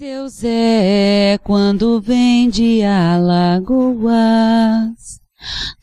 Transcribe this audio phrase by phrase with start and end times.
[0.00, 4.00] Seu Zé, quando vem de Alagoas,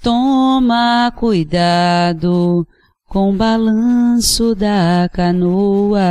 [0.02, 2.68] toma cuidado
[3.08, 6.02] com o balanço da canoa.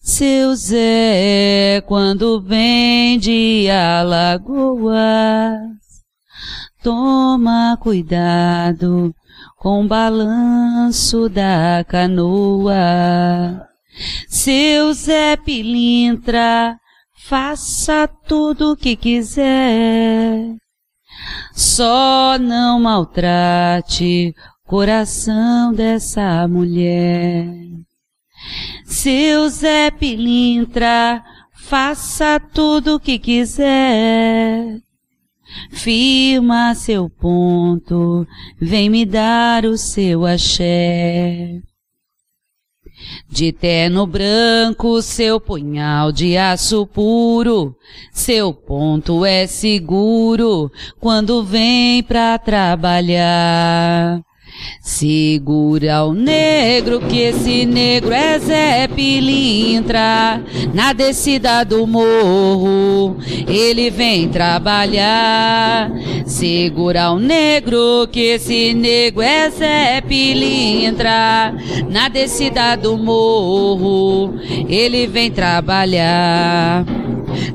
[0.00, 4.86] Seu Zé, quando vem de Alagoas,
[6.80, 9.12] toma cuidado
[9.56, 13.71] com o balanço da canoa.
[14.28, 16.78] Seu Zé Pilintra,
[17.26, 20.56] faça tudo o que quiser.
[21.54, 27.46] Só não maltrate o coração dessa mulher.
[28.84, 31.22] Seu Zé Pilintra,
[31.54, 34.80] faça tudo o que quiser.
[35.70, 38.26] Firma seu ponto,
[38.58, 41.60] vem me dar o seu axé.
[43.28, 47.74] De terno branco, seu punhal de aço puro,
[48.12, 50.70] seu ponto é seguro
[51.00, 54.22] quando vem pra trabalhar.
[54.80, 60.42] Segura o negro, que esse negro é Zé Pilintra.
[60.74, 65.90] Na descida do morro, ele vem trabalhar.
[66.26, 71.54] Segura o negro, que esse negro é Zé Pilintra.
[71.88, 74.34] Na descida do morro,
[74.68, 76.84] ele vem trabalhar.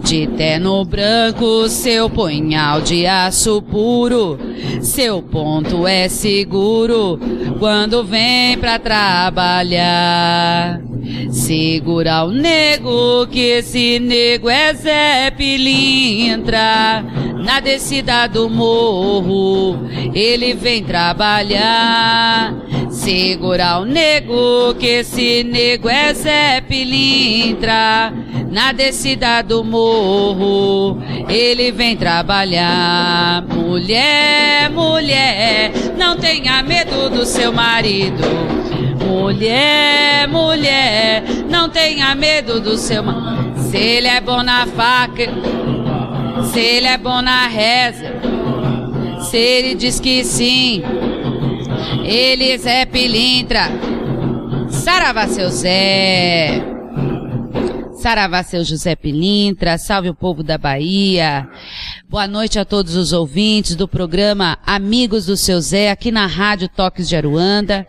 [0.04, 4.38] De terno branco, seu punhal de aço puro,
[4.82, 7.20] seu ponto é seguro
[7.60, 10.82] quando vem pra trabalhar.
[11.32, 17.06] Segura o nego, que esse nego é Zé Pilintra.
[17.44, 22.54] Na descida do morro, ele vem trabalhar.
[22.90, 28.12] Segura o nego, que esse nego é Zé Pilintra.
[28.52, 33.44] Na descida do morro, ele vem trabalhar.
[33.44, 38.24] Mulher, mulher, não tenha medo do seu marido.
[39.06, 43.60] Mulher, mulher, não tenha medo do seu marido.
[43.70, 45.28] Se ele é bom na faca,
[46.52, 48.14] se ele é bom na reza,
[49.30, 50.82] se ele diz que sim,
[52.04, 53.70] ele é Pilintra.
[54.70, 56.77] Saravá, seu Zé.
[57.97, 61.50] Saravá, seu José Pilintra, salve o povo da Bahia.
[62.08, 66.69] Boa noite a todos os ouvintes do programa Amigos do Seu Zé, aqui na Rádio
[66.69, 67.88] Toques de Aruanda.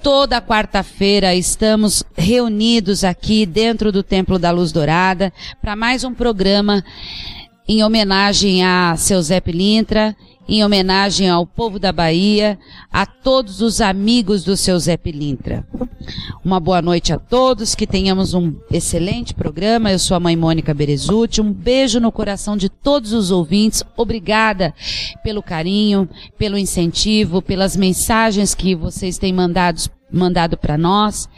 [0.00, 6.84] Toda quarta-feira estamos reunidos aqui dentro do Templo da Luz Dourada para mais um programa
[7.68, 10.16] em homenagem a seu Zé Pilintra,
[10.48, 12.58] em homenagem ao povo da Bahia,
[12.92, 15.64] a todos os amigos do seu Zé Pilintra.
[16.44, 19.92] Uma boa noite a todos, que tenhamos um excelente programa.
[19.92, 21.40] Eu sou a mãe Mônica Berezuti.
[21.40, 23.84] Um beijo no coração de todos os ouvintes.
[23.96, 24.74] Obrigada
[25.22, 31.28] pelo carinho, pelo incentivo, pelas mensagens que vocês têm mandados mandado para nós,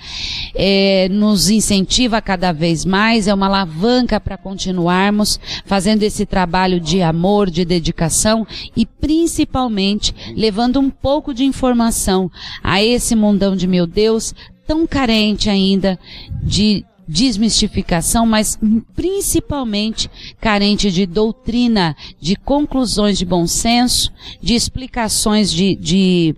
[0.55, 7.03] é, nos incentiva cada vez mais, é uma alavanca para continuarmos fazendo esse trabalho de
[7.03, 12.31] amor, de dedicação e principalmente levando um pouco de informação
[12.63, 14.35] a esse mundão de meu Deus
[14.67, 15.99] tão carente ainda
[16.43, 18.59] de desmistificação, mas
[18.95, 20.11] principalmente
[20.41, 24.11] carente de doutrina, de conclusões de bom senso,
[24.41, 26.35] de explicações de, de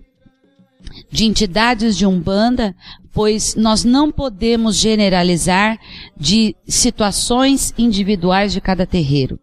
[1.11, 2.75] de entidades de Umbanda,
[3.13, 5.79] pois nós não podemos generalizar
[6.17, 9.39] de situações individuais de cada terreiro.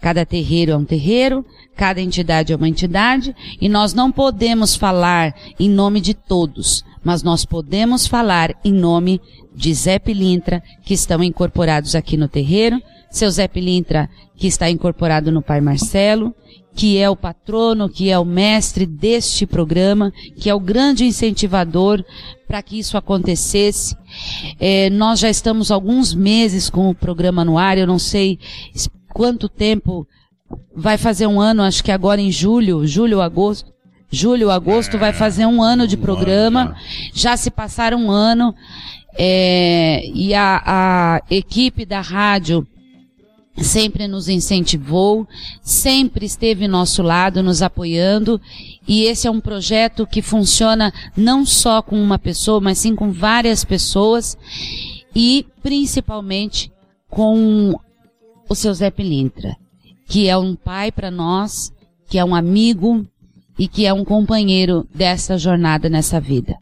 [0.00, 5.34] Cada terreiro é um terreiro, cada entidade é uma entidade, e nós não podemos falar
[5.58, 9.20] em nome de todos, mas nós podemos falar em nome
[9.54, 12.78] de Zé Pilintra, que estão incorporados aqui no terreiro,
[13.10, 16.34] seu Zé Pilintra, que está incorporado no Pai Marcelo,
[16.74, 22.04] que é o patrono, que é o mestre deste programa, que é o grande incentivador
[22.46, 23.96] para que isso acontecesse.
[24.58, 28.38] É, nós já estamos alguns meses com o programa no ar, eu não sei
[29.12, 30.06] quanto tempo
[30.74, 33.72] vai fazer um ano, acho que agora em julho, julho, agosto.
[34.10, 36.76] Julho, agosto, é, vai fazer um ano de programa.
[37.12, 38.54] Já se passaram um ano.
[39.16, 42.66] É, e a, a equipe da rádio
[43.62, 45.26] sempre nos incentivou,
[45.62, 48.40] sempre esteve nosso lado, nos apoiando,
[48.86, 53.12] e esse é um projeto que funciona não só com uma pessoa, mas sim com
[53.12, 54.36] várias pessoas,
[55.14, 56.72] e principalmente
[57.08, 57.78] com
[58.48, 59.56] o seu Zé Pilintra,
[60.08, 61.72] que é um pai para nós,
[62.08, 63.06] que é um amigo
[63.58, 66.56] e que é um companheiro dessa jornada nessa vida.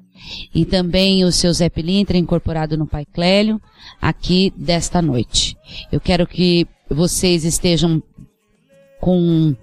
[0.55, 3.61] E também o seu Zé Pilintra incorporado no Pai Clélio,
[4.01, 5.57] aqui desta noite.
[5.91, 8.03] Eu quero que vocês estejam
[9.01, 9.55] com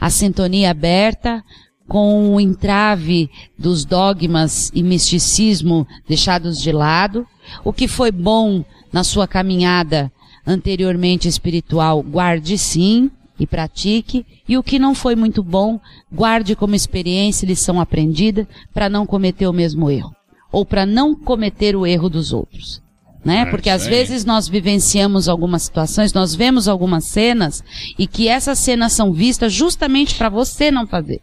[0.00, 1.44] a sintonia aberta,
[1.86, 7.26] com o entrave dos dogmas e misticismo deixados de lado.
[7.64, 10.12] O que foi bom na sua caminhada
[10.46, 14.24] anteriormente espiritual, guarde sim e pratique.
[14.48, 15.80] E o que não foi muito bom,
[16.12, 20.14] guarde como experiência e lição aprendida para não cometer o mesmo erro.
[20.50, 22.82] Ou para não cometer o erro dos outros
[23.24, 23.40] né?
[23.40, 27.62] É, Porque às vezes nós vivenciamos algumas situações, nós vemos algumas cenas
[27.98, 31.20] e que essas cenas são vistas justamente para você não fazer,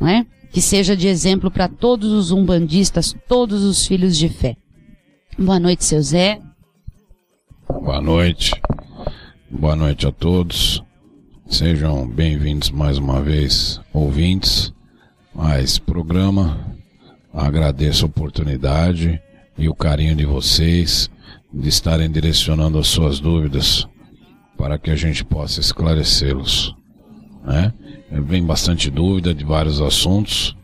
[0.00, 0.26] né?
[0.50, 4.56] Que seja de exemplo para todos os umbandistas, todos os filhos de fé.
[5.38, 6.40] Boa noite, seu Zé.
[7.68, 8.52] Boa noite.
[9.52, 10.80] Boa noite a todos.
[11.48, 14.72] Sejam bem-vindos mais uma vez, ouvintes,
[15.36, 16.72] a esse programa.
[17.34, 19.20] Agradeço a oportunidade
[19.58, 21.10] e o carinho de vocês,
[21.52, 23.88] de estarem direcionando as suas dúvidas
[24.56, 26.72] para que a gente possa esclarecê-los.
[27.44, 27.74] Né?
[28.08, 30.56] Vem bastante dúvida de vários assuntos,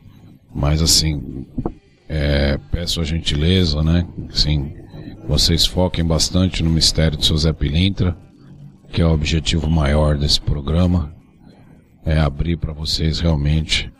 [0.54, 1.44] mas assim,
[2.08, 4.06] é, peço a gentileza, né?
[4.30, 4.72] Sim,
[5.26, 8.16] vocês foquem bastante no mistério de Zé Pilintra,
[8.92, 11.14] que é o objetivo maior desse programa,
[12.04, 13.92] é abrir para vocês realmente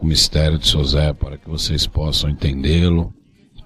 [0.00, 3.12] o mistério de Zé para que vocês possam entendê-lo,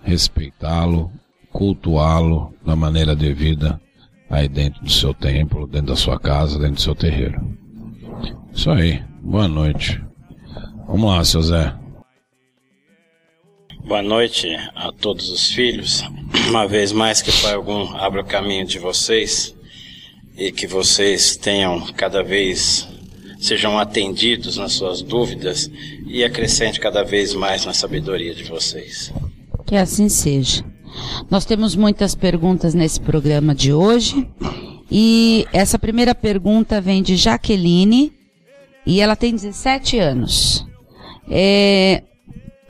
[0.02, 1.11] respeitá-lo,
[1.50, 3.81] cultuá-lo da maneira devida
[4.29, 7.41] aí dentro do seu templo, dentro da sua casa, dentro do seu terreiro.
[8.52, 9.02] Isso aí.
[9.23, 10.02] Boa noite.
[10.87, 11.75] Vamos lá, seu Zé.
[13.87, 16.02] Boa noite a todos os filhos.
[16.49, 19.55] Uma vez mais que Pai algum abra o caminho de vocês
[20.36, 22.88] e que vocês tenham cada vez
[23.38, 25.70] sejam atendidos nas suas dúvidas
[26.06, 29.12] e acrescente cada vez mais na sabedoria de vocês.
[29.66, 30.64] Que assim seja.
[31.31, 34.28] Nós temos muitas perguntas nesse programa de hoje.
[34.90, 38.12] E essa primeira pergunta vem de Jaqueline.
[38.86, 40.66] E ela tem 17 anos.
[41.28, 42.02] É...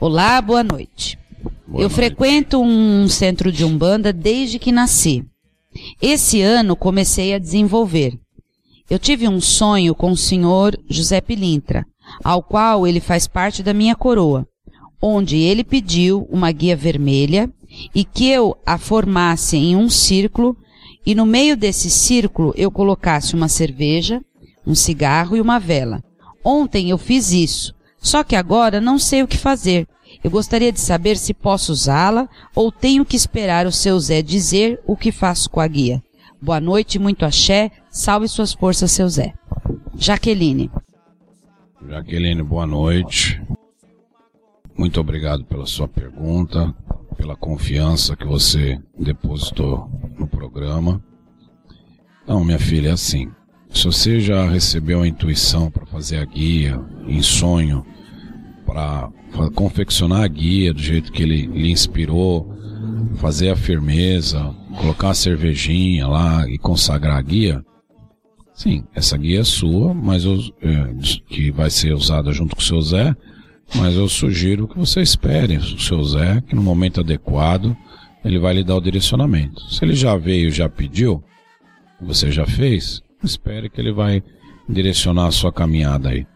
[0.01, 1.19] Olá, boa noite.
[1.67, 1.95] Boa Eu noite.
[1.95, 5.25] frequento um centro de Umbanda desde que nasci.
[6.01, 8.19] Esse ano comecei a desenvolver.
[8.89, 11.85] Eu tive um sonho com o senhor José Pilintra,
[12.23, 14.47] ao qual ele faz parte da minha coroa
[15.07, 17.51] onde ele pediu uma guia vermelha
[17.95, 20.57] e que eu a formasse em um círculo
[21.05, 24.23] e no meio desse círculo eu colocasse uma cerveja,
[24.67, 26.03] um cigarro e uma vela.
[26.43, 29.87] Ontem eu fiz isso, só que agora não sei o que fazer.
[30.23, 34.81] Eu gostaria de saber se posso usá-la ou tenho que esperar o seu Zé dizer
[34.87, 36.03] o que faço com a guia.
[36.41, 39.33] Boa noite, muito axé, salve suas forças, seu Zé.
[39.97, 40.71] Jaqueline.
[41.89, 43.41] Jaqueline, boa noite.
[44.77, 46.75] Muito obrigado pela sua pergunta,
[47.17, 51.03] pela confiança que você depositou no programa.
[52.23, 53.31] Então, minha filha, é assim.
[53.71, 57.85] Se você já recebeu a intuição para fazer a guia, em sonho,
[58.75, 62.53] para confeccionar a guia do jeito que ele lhe inspirou,
[63.17, 67.65] fazer a firmeza, colocar a cervejinha lá e consagrar a guia,
[68.53, 70.93] sim, essa guia é sua, mas eu, é,
[71.29, 73.15] que vai ser usada junto com o seu Zé,
[73.77, 77.77] mas eu sugiro que você espere o seu Zé, que no momento adequado
[78.25, 79.61] ele vai lhe dar o direcionamento.
[79.73, 81.23] Se ele já veio, já pediu,
[82.01, 84.21] você já fez, espere que ele vai
[84.69, 86.27] direcionar a sua caminhada aí.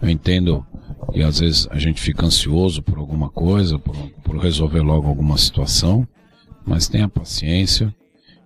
[0.00, 0.66] Eu entendo
[1.12, 5.38] que às vezes a gente fica ansioso por alguma coisa, por, por resolver logo alguma
[5.38, 6.06] situação,
[6.66, 7.94] mas tenha paciência.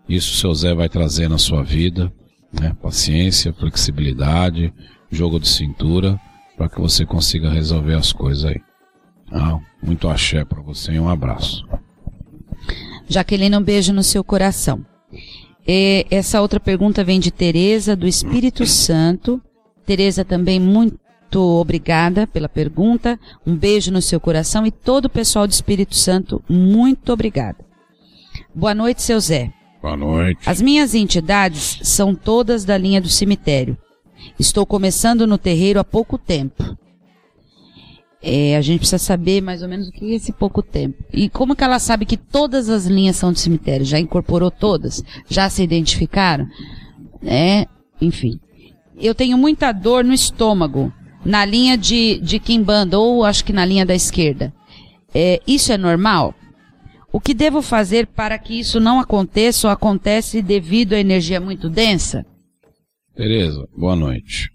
[0.09, 2.13] Isso o seu Zé vai trazer na sua vida,
[2.53, 2.75] né?
[2.83, 4.73] Paciência, flexibilidade,
[5.11, 6.19] jogo de cintura,
[6.57, 8.61] para que você consiga resolver as coisas aí.
[9.31, 11.67] Ah, muito axé para você e um abraço.
[13.09, 14.85] Jaqueline, um beijo no seu coração.
[15.67, 19.41] E essa outra pergunta vem de Tereza do Espírito Santo.
[19.85, 20.99] Tereza também muito
[21.37, 23.19] obrigada pela pergunta.
[23.47, 27.59] Um beijo no seu coração e todo o pessoal do Espírito Santo, muito obrigada.
[28.55, 29.53] Boa noite, seu Zé.
[29.83, 30.49] Boa noite.
[30.49, 33.77] As minhas entidades são todas da linha do cemitério.
[34.39, 36.77] Estou começando no terreiro há pouco tempo.
[38.21, 41.05] É, a gente precisa saber mais ou menos o que é esse pouco tempo.
[41.13, 43.87] E como que ela sabe que todas as linhas são do cemitério?
[43.87, 45.03] Já incorporou todas?
[45.29, 46.47] Já se identificaram?
[47.23, 47.67] É,
[48.01, 48.41] enfim.
[48.97, 50.93] Eu tenho muita dor no estômago,
[51.25, 54.53] na linha de, de Kimbanda, ou acho que na linha da esquerda.
[55.15, 56.35] É, isso é normal?
[57.13, 61.69] O que devo fazer para que isso não aconteça ou acontece devido à energia muito
[61.69, 62.25] densa?
[63.15, 64.51] Tereza, boa noite.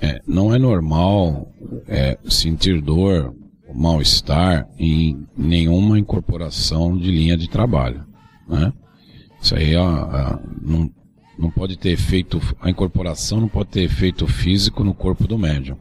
[0.00, 1.48] É, não é normal
[1.86, 3.34] é, sentir dor,
[3.72, 8.04] mal-estar em nenhuma incorporação de linha de trabalho.
[8.48, 8.72] Né?
[9.40, 9.74] Isso aí
[10.62, 10.90] não,
[11.38, 15.76] não pode ter efeito, a incorporação não pode ter efeito físico no corpo do médium.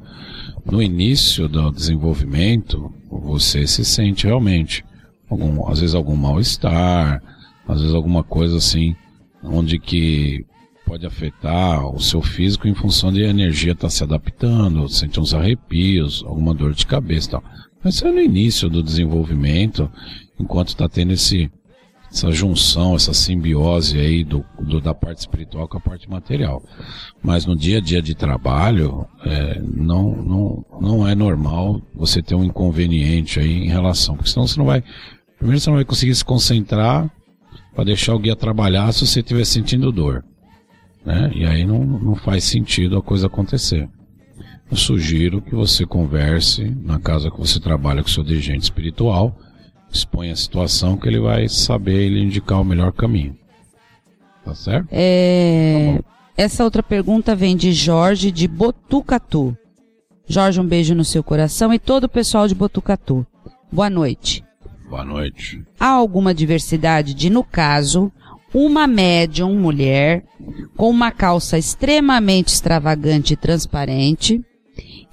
[0.65, 4.83] No início do desenvolvimento, você se sente realmente
[5.29, 7.21] algum, às vezes algum mal-estar,
[7.67, 8.95] às vezes alguma coisa assim,
[9.43, 10.45] onde que
[10.85, 15.19] pode afetar o seu físico em função de a energia estar tá se adaptando, sente
[15.19, 17.43] uns arrepios, alguma dor de cabeça e tal.
[17.83, 19.89] Mas isso é no início do desenvolvimento,
[20.39, 21.51] enquanto está tendo esse,
[22.13, 26.61] essa junção, essa simbiose aí do, do, da parte espiritual com a parte material.
[27.23, 32.35] Mas no dia a dia de trabalho, é, não, não, não é normal você ter
[32.35, 34.83] um inconveniente aí em relação, porque senão você não vai
[35.43, 37.11] Primeiro você não vai conseguir se concentrar
[37.75, 40.23] para deixar o guia trabalhar se você estiver sentindo dor.
[41.05, 41.31] Né?
[41.35, 43.89] E aí não, não faz sentido a coisa acontecer.
[44.71, 49.37] Eu sugiro que você converse na casa que você trabalha com seu dirigente espiritual,
[49.93, 53.37] exponha a situação que ele vai saber ele indicar o melhor caminho.
[54.43, 54.87] Tá certo?
[54.91, 55.99] É...
[56.01, 59.55] Tá Essa outra pergunta vem de Jorge de Botucatu.
[60.27, 63.25] Jorge, um beijo no seu coração e todo o pessoal de Botucatu.
[63.71, 64.43] Boa noite.
[64.89, 65.63] Boa noite.
[65.79, 68.11] Há alguma diversidade de, no caso,
[68.53, 70.23] uma médium mulher
[70.75, 74.41] com uma calça extremamente extravagante e transparente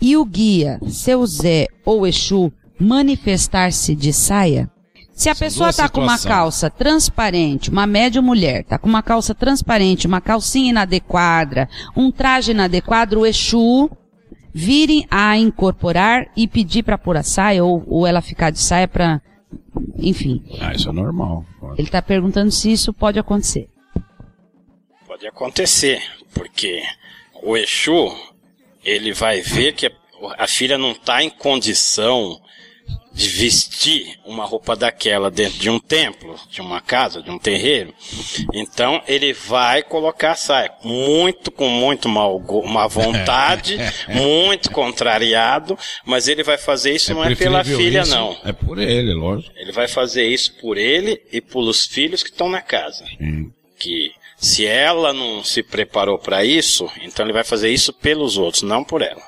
[0.00, 4.70] e o guia, seu Zé ou Exu, manifestar-se de saia?
[5.12, 9.02] Se a São pessoa está com uma calça transparente, uma média mulher, está com uma
[9.02, 13.90] calça transparente, uma calcinha inadequada, um traje inadequado, o Exu
[14.52, 18.88] virem a incorporar e pedir para pôr a saia ou, ou ela ficar de saia
[18.88, 19.20] para
[19.99, 20.42] enfim.
[20.60, 21.44] Ah, isso é normal.
[21.76, 23.68] Ele está perguntando se isso pode acontecer.
[25.06, 26.82] Pode acontecer, porque
[27.42, 28.16] o Exu,
[28.82, 29.92] ele vai ver que
[30.38, 32.40] a filha não está em condição
[33.12, 37.92] de vestir uma roupa daquela dentro de um templo, de uma casa, de um terreiro,
[38.54, 43.76] então ele vai colocar a saia, muito com muito mal, má vontade,
[44.08, 48.36] muito contrariado, mas ele vai fazer isso é não é pela filha isso, não.
[48.44, 49.52] É por ele, lógico.
[49.56, 53.04] Ele vai fazer isso por ele e pelos filhos que estão na casa.
[53.18, 53.52] Sim.
[53.78, 58.62] Que se ela não se preparou para isso, então ele vai fazer isso pelos outros,
[58.62, 59.22] não por ela.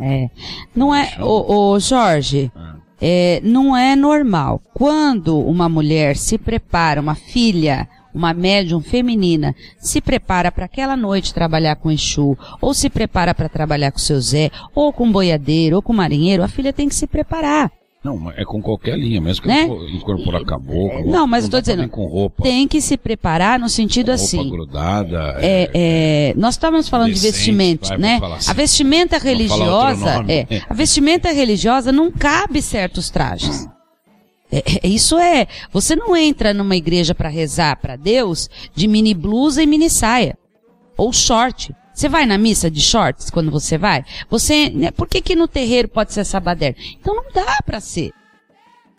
[0.00, 0.30] É.
[0.74, 4.60] Não é, o, o Jorge, ah é, não é normal.
[4.74, 11.34] Quando uma mulher se prepara, uma filha, uma médium feminina, se prepara para aquela noite
[11.34, 15.82] trabalhar com Exu, ou se prepara para trabalhar com seu Zé, ou com boiadeiro, ou
[15.82, 17.70] com marinheiro, a filha tem que se preparar.
[18.02, 19.64] Não, é com qualquer linha, mesmo que né?
[19.92, 21.10] incorporar caboclo.
[21.10, 24.50] Não, mas eu tô dizendo, com roupa, tem que se preparar no sentido roupa assim.
[24.50, 25.36] grudada.
[25.40, 28.20] É, é, é, nós estamos falando decente, de vestimenta, vai, né?
[28.22, 33.68] Assim, a vestimenta religiosa, é, a vestimenta religiosa não cabe certos trajes.
[34.50, 39.12] É, é, isso é, você não entra numa igreja para rezar para Deus de mini
[39.12, 40.38] blusa e mini saia
[40.96, 41.74] ou short.
[41.98, 44.04] Você vai na missa de shorts quando você vai?
[44.30, 46.80] Você, né, por que que no terreiro pode ser sabaderno?
[46.92, 48.12] Então não dá para ser.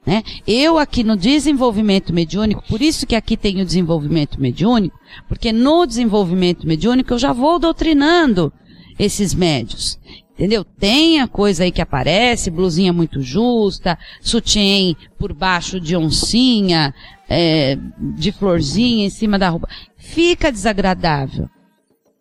[0.06, 0.22] Né?
[0.46, 5.86] Eu aqui no desenvolvimento mediúnico, por isso que aqui tem o desenvolvimento mediúnico, porque no
[5.86, 8.52] desenvolvimento mediúnico eu já vou doutrinando
[9.00, 9.98] esses médios.
[10.34, 10.66] Entendeu?
[10.66, 16.94] Tem a coisa aí que aparece, blusinha muito justa, sutiã por baixo de oncinha,
[17.30, 17.78] é,
[18.18, 19.70] de florzinha em cima da roupa.
[19.96, 21.50] Fica desagradável.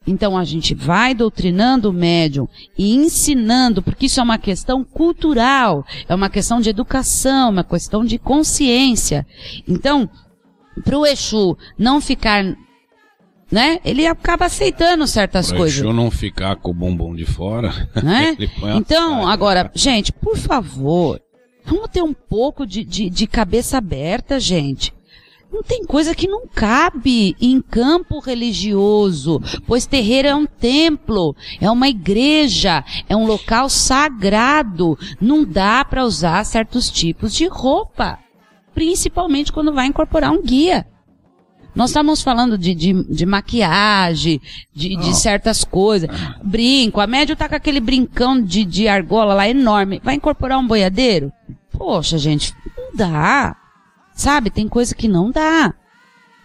[0.07, 5.85] Então a gente vai doutrinando o médium e ensinando, porque isso é uma questão cultural,
[6.09, 9.26] é uma questão de educação, uma questão de consciência.
[9.67, 10.09] Então,
[10.83, 12.43] para o Exu não ficar,
[13.50, 13.81] né?
[13.85, 15.78] Ele acaba aceitando certas Pra coisas.
[15.78, 17.71] Exu não ficar com o bumbum de fora.
[18.02, 18.37] né?
[18.76, 21.21] Então, agora, gente, por favor,
[21.67, 24.93] vamos ter um pouco de, de, de cabeça aberta, gente.
[25.50, 31.71] Não tem coisa que não cabe em campo religioso, pois terreiro é um templo, é
[31.71, 34.99] uma igreja, é um local sagrado.
[35.21, 38.19] Não dá para usar certos tipos de roupa,
[38.75, 40.87] principalmente quando vai incorporar um guia.
[41.75, 44.40] Nós estamos falando de, de, de maquiagem,
[44.75, 46.11] de, de certas coisas.
[46.43, 47.00] Brinco.
[47.00, 50.00] A médio tá com aquele brincão de, de argola lá enorme.
[50.02, 51.33] Vai incorporar um boiadeiro?
[51.71, 53.57] Poxa, gente, não dá.
[54.19, 54.51] Sabe?
[54.51, 55.73] Tem coisa que não dá.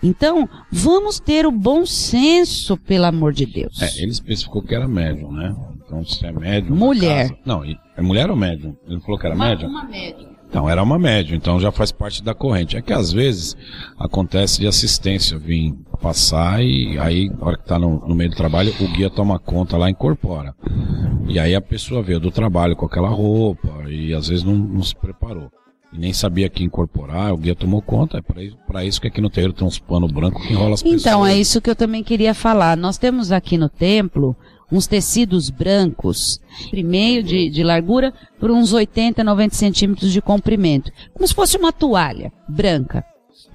[0.02, 3.82] Então, vamos ter o bom senso, pelo amor de Deus.
[3.82, 5.56] É, ele especificou que era médium, né?
[5.86, 6.76] Então, se é médium.
[6.76, 7.30] Mulher.
[7.30, 8.76] casa- Não, é mulher ou médium?
[8.88, 9.70] Ele falou que era médium?
[9.70, 10.32] uma média.
[10.50, 12.78] Então, era uma médium, então já faz parte da corrente.
[12.78, 13.58] É que às vezes
[13.98, 18.36] acontece de assistência vir passar e aí, na hora que tá no, no meio do
[18.36, 20.54] trabalho, o guia toma conta lá e incorpora.
[21.28, 24.84] E aí a pessoa veio do trabalho com aquela roupa e às vezes não, não
[24.84, 25.50] se preparou.
[25.94, 28.18] E nem sabia que incorporar, o guia tomou conta.
[28.18, 28.22] É
[28.68, 31.02] pra isso, que aqui no terreiro tem uns pano branco que enrola as pessoas.
[31.02, 32.76] Então, é isso que eu também queria falar.
[32.76, 34.36] Nós temos aqui no templo
[34.72, 36.42] uns tecidos brancos,
[36.74, 40.92] de meio de, de largura, por uns 80, 90 centímetros de comprimento.
[41.14, 43.06] Como se fosse uma toalha branca.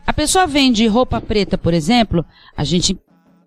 [0.06, 2.24] A pessoa vende roupa preta, por exemplo,
[2.56, 2.96] a gente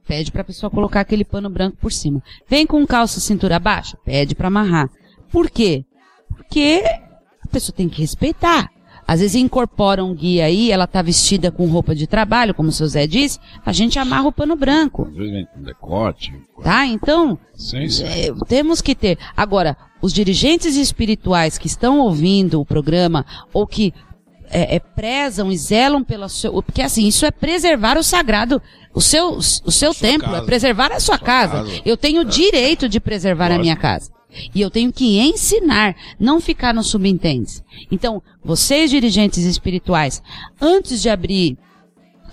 [0.06, 2.22] pede para a pessoa colocar aquele pano branco por cima.
[2.48, 4.90] Vem com calça cintura baixa, pede para amarrar.
[5.32, 5.86] Por quê?
[6.28, 6.84] Porque
[7.42, 8.70] a pessoa tem que respeitar.
[9.12, 12.72] Às vezes incorpora um guia aí, ela tá vestida com roupa de trabalho, como o
[12.72, 16.34] seu Zé disse, a gente amarra o pano branco, Às vezes com decote.
[16.64, 16.86] tá?
[16.86, 18.06] Então, Sim, sim.
[18.06, 19.18] é, temos que ter.
[19.36, 23.94] Agora, os dirigentes espirituais que estão ouvindo o programa ou que
[24.50, 28.62] é, é, prezam e zelam pela seu, porque assim, isso é preservar o sagrado,
[28.94, 30.46] o seu, o seu Sua templo, é casa.
[30.46, 31.64] preservar a sua, casa.
[31.64, 31.82] casa.
[31.86, 33.64] Eu tenho o direito de preservar a Lógico.
[33.64, 34.10] minha casa.
[34.56, 37.62] E eu tenho que ensinar, não ficar no subentende.
[37.92, 40.22] Então, vocês dirigentes espirituais,
[40.60, 41.58] antes de abrir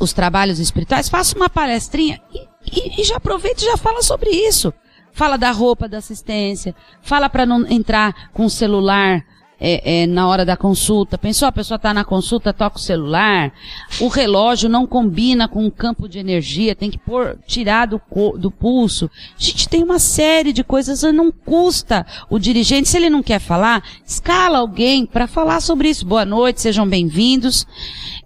[0.00, 2.38] os trabalhos espirituais, faça uma palestrinha e,
[2.72, 4.72] e- e já aproveita e já fala sobre isso.
[5.12, 9.24] Fala da roupa da assistência, fala para não entrar com o celular
[9.60, 11.18] é, é, na hora da consulta.
[11.18, 13.52] Pensou, a pessoa está na consulta, toca o celular.
[14.00, 18.00] O relógio não combina com o campo de energia, tem que pôr, tirar do,
[18.36, 19.10] do pulso.
[19.38, 23.40] A gente tem uma série de coisas, não custa o dirigente, se ele não quer
[23.40, 26.06] falar, escala alguém para falar sobre isso.
[26.06, 27.66] Boa noite, sejam bem-vindos.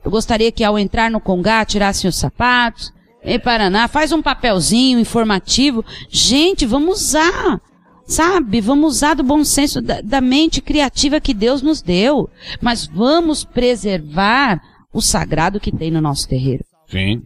[0.05, 2.93] Eu gostaria que ao entrar no Congá tirassem os sapatos.
[3.25, 5.85] Em Paraná, faz um papelzinho informativo.
[6.11, 7.61] Gente, vamos usar.
[8.07, 8.61] Sabe?
[8.61, 12.29] Vamos usar do bom senso da, da mente criativa que Deus nos deu.
[12.61, 14.61] Mas vamos preservar
[14.93, 16.65] o sagrado que tem no nosso terreiro.
[16.89, 17.23] Sim.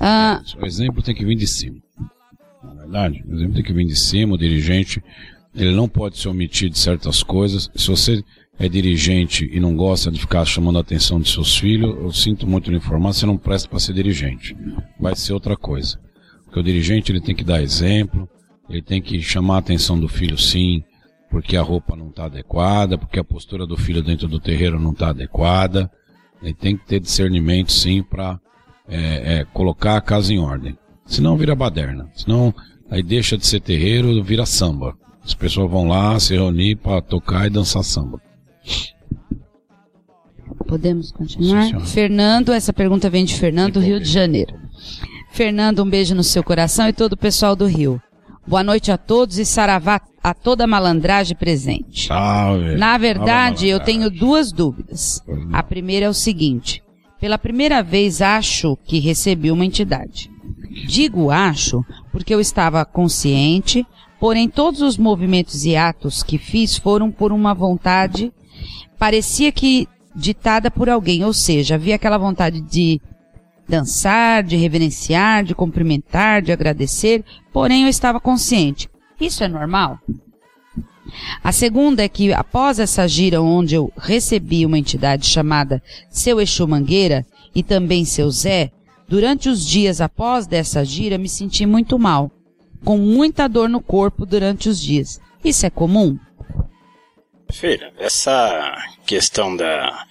[0.00, 1.76] Ah, O exemplo tem que vir de cima.
[2.62, 5.02] Na verdade, o exemplo tem que vir de cima, o dirigente,
[5.54, 7.70] ele não pode se omitir de certas coisas.
[7.74, 8.22] Se você
[8.58, 12.46] é dirigente e não gosta de ficar chamando a atenção de seus filhos, eu sinto
[12.46, 14.56] muito lhe informar, você não presta para ser dirigente.
[14.98, 15.98] Vai ser outra coisa.
[16.44, 18.28] Porque o dirigente ele tem que dar exemplo,
[18.68, 20.82] ele tem que chamar a atenção do filho sim,
[21.30, 24.92] porque a roupa não está adequada, porque a postura do filho dentro do terreiro não
[24.92, 25.90] está adequada.
[26.42, 28.38] Ele tem que ter discernimento sim para
[28.88, 30.76] é, é, colocar a casa em ordem.
[31.06, 32.08] Senão vira baderna.
[32.14, 32.54] Senão
[32.90, 34.96] aí deixa de ser terreiro, vira samba.
[35.24, 38.20] As pessoas vão lá se reunir para tocar e dançar samba.
[40.66, 41.64] podemos continuar?
[41.66, 41.80] Sim.
[41.80, 44.54] Fernando, essa pergunta vem de Fernando, do Rio de Janeiro.
[45.30, 48.00] Fernando, um beijo no seu coração e todo o pessoal do Rio.
[48.46, 52.08] Boa noite a todos e saravá a toda malandragem presente.
[52.08, 52.76] Salve.
[52.76, 55.22] Na verdade, eu tenho duas dúvidas.
[55.52, 56.82] A primeira é o seguinte:
[57.20, 60.30] pela primeira vez acho que recebi uma entidade.
[60.86, 63.86] Digo acho porque eu estava consciente,
[64.18, 68.32] porém todos os movimentos e atos que fiz foram por uma vontade,
[68.98, 73.00] parecia que ditada por alguém, ou seja, havia aquela vontade de
[73.72, 78.86] dançar, de reverenciar, de cumprimentar, de agradecer, porém eu estava consciente.
[79.18, 79.98] Isso é normal?
[81.42, 86.68] A segunda é que, após essa gira onde eu recebi uma entidade chamada Seu Exu
[86.68, 88.70] Mangueira e também Seu Zé,
[89.08, 92.30] durante os dias após dessa gira me senti muito mal,
[92.84, 95.18] com muita dor no corpo durante os dias.
[95.42, 96.18] Isso é comum?
[97.50, 100.06] Filha, essa questão da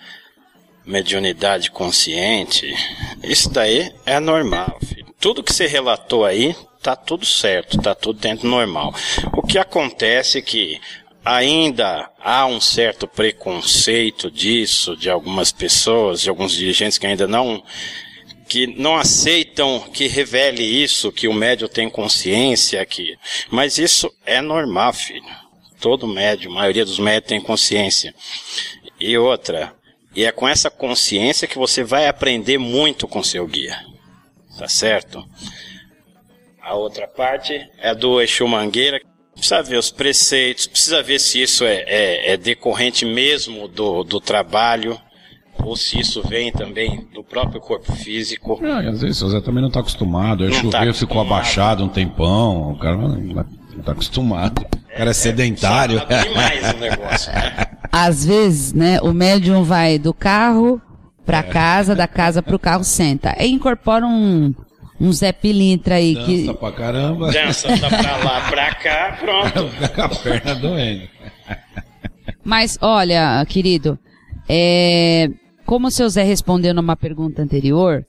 [0.91, 2.75] mediunidade consciente,
[3.23, 5.05] isso daí é normal, filho.
[5.19, 8.93] tudo que você relatou aí tá tudo certo, tá tudo dentro normal.
[9.37, 10.81] O que acontece é que
[11.23, 17.63] ainda há um certo preconceito disso de algumas pessoas, de alguns dirigentes que ainda não
[18.49, 23.17] que não aceitam que revele isso, que o médio tem consciência que,
[23.49, 25.23] mas isso é normal, filho.
[25.79, 28.13] Todo médio, a maioria dos médios tem consciência.
[28.99, 29.73] E outra,
[30.15, 33.77] e é com essa consciência que você vai aprender muito com seu guia.
[34.57, 35.25] Tá certo?
[36.61, 38.99] A outra parte é do Exu Mangueira.
[39.33, 44.19] Precisa ver os preceitos, precisa ver se isso é, é, é decorrente mesmo do, do
[44.19, 44.99] trabalho
[45.63, 48.59] ou se isso vem também do próprio corpo físico.
[48.63, 50.43] É, às vezes o Zé também não está acostumado.
[50.43, 53.45] Aí choveu, tá ficou abaixado um tempão, o cara não
[53.79, 54.61] está acostumado.
[54.61, 56.01] O cara é, é sedentário.
[56.09, 57.67] É, demais o negócio, né?
[57.91, 60.81] Às vezes, né, o médium vai do carro
[61.25, 61.43] para é.
[61.43, 63.35] casa, da casa para o carro, senta.
[63.37, 64.53] E incorpora um,
[64.99, 66.53] um Zé Pilintra aí Dança que.
[66.53, 67.31] pra caramba.
[67.31, 69.93] Dança pra lá, pra cá, pronto.
[69.93, 71.09] Com a perna doendo.
[72.43, 73.99] Mas, olha, querido,
[74.47, 75.29] é,
[75.65, 78.05] como o seu Zé respondeu numa pergunta anterior,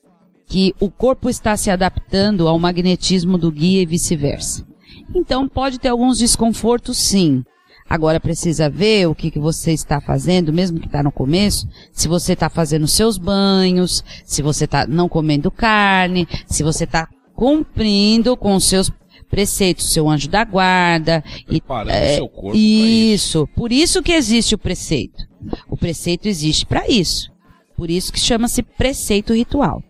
[0.46, 4.66] que o corpo está se adaptando ao magnetismo do guia e vice-versa.
[5.14, 7.44] Então pode ter alguns desconfortos sim.
[7.92, 12.08] Agora precisa ver o que, que você está fazendo, mesmo que está no começo, se
[12.08, 18.34] você está fazendo seus banhos, se você está não comendo carne, se você está cumprindo
[18.34, 18.90] com os seus
[19.28, 21.22] preceitos, seu anjo da guarda.
[21.46, 23.12] Preparando e, é, seu corpo isso.
[23.14, 23.48] isso.
[23.54, 25.28] Por isso que existe o preceito.
[25.68, 27.30] O preceito existe para isso.
[27.76, 29.82] Por isso que chama-se preceito ritual,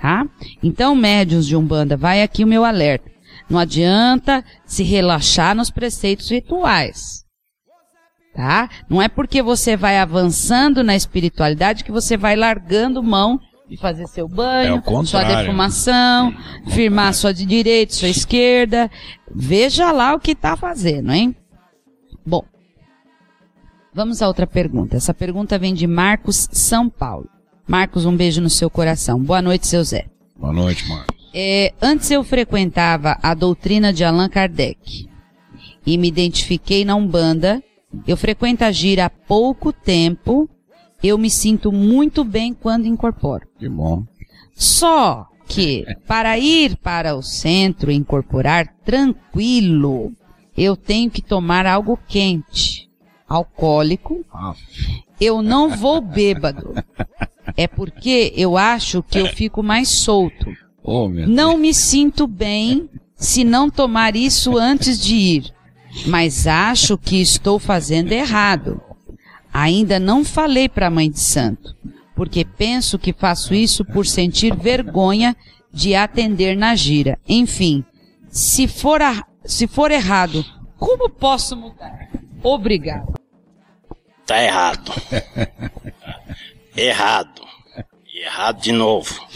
[0.00, 0.26] tá?
[0.62, 3.10] Então, médiuns de Umbanda, vai aqui o meu alerta.
[3.50, 7.28] Não adianta se relaxar nos preceitos rituais.
[8.34, 8.70] Tá?
[8.88, 14.06] Não é porque você vai avançando na espiritualidade que você vai largando mão de fazer
[14.08, 16.34] seu banho, é sua defumação,
[16.66, 18.90] é firmar sua de direita, sua esquerda.
[19.32, 21.34] Veja lá o que está fazendo, hein?
[22.26, 22.44] Bom,
[23.94, 24.96] vamos a outra pergunta.
[24.96, 27.28] Essa pergunta vem de Marcos São Paulo.
[27.66, 29.22] Marcos, um beijo no seu coração.
[29.22, 30.06] Boa noite, seu Zé.
[30.36, 31.16] Boa noite, Marcos.
[31.32, 35.08] É, antes eu frequentava a doutrina de Allan Kardec
[35.86, 37.62] e me identifiquei na Umbanda.
[38.06, 40.48] Eu frequento a gira há pouco tempo.
[41.02, 43.46] Eu me sinto muito bem quando incorporo.
[43.58, 44.04] Que bom.
[44.54, 50.12] Só que para ir para o centro e incorporar tranquilo,
[50.56, 52.88] eu tenho que tomar algo quente,
[53.28, 54.24] alcoólico.
[55.20, 56.74] Eu não vou bêbado.
[57.56, 60.46] É porque eu acho que eu fico mais solto.
[61.26, 65.54] Não me sinto bem se não tomar isso antes de ir,
[66.06, 68.80] mas acho que estou fazendo errado.
[69.52, 71.74] Ainda não falei para a mãe de santo,
[72.14, 75.36] porque penso que faço isso por sentir vergonha
[75.72, 77.18] de atender na gira.
[77.28, 77.84] Enfim,
[78.28, 80.44] se for, a, se for errado,
[80.78, 82.08] como posso mudar?
[82.42, 83.14] Obrigado.
[84.26, 84.92] Tá errado.
[86.76, 87.42] errado.
[88.06, 89.26] E errado de novo.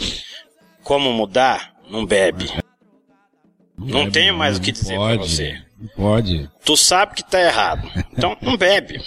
[0.83, 1.75] Como mudar?
[1.89, 2.49] Não bebe.
[3.77, 5.64] Não, não tenho mais o que dizer pra você.
[5.95, 6.49] Pode.
[6.63, 7.89] Tu sabe que tá errado.
[8.11, 9.01] Então não bebe.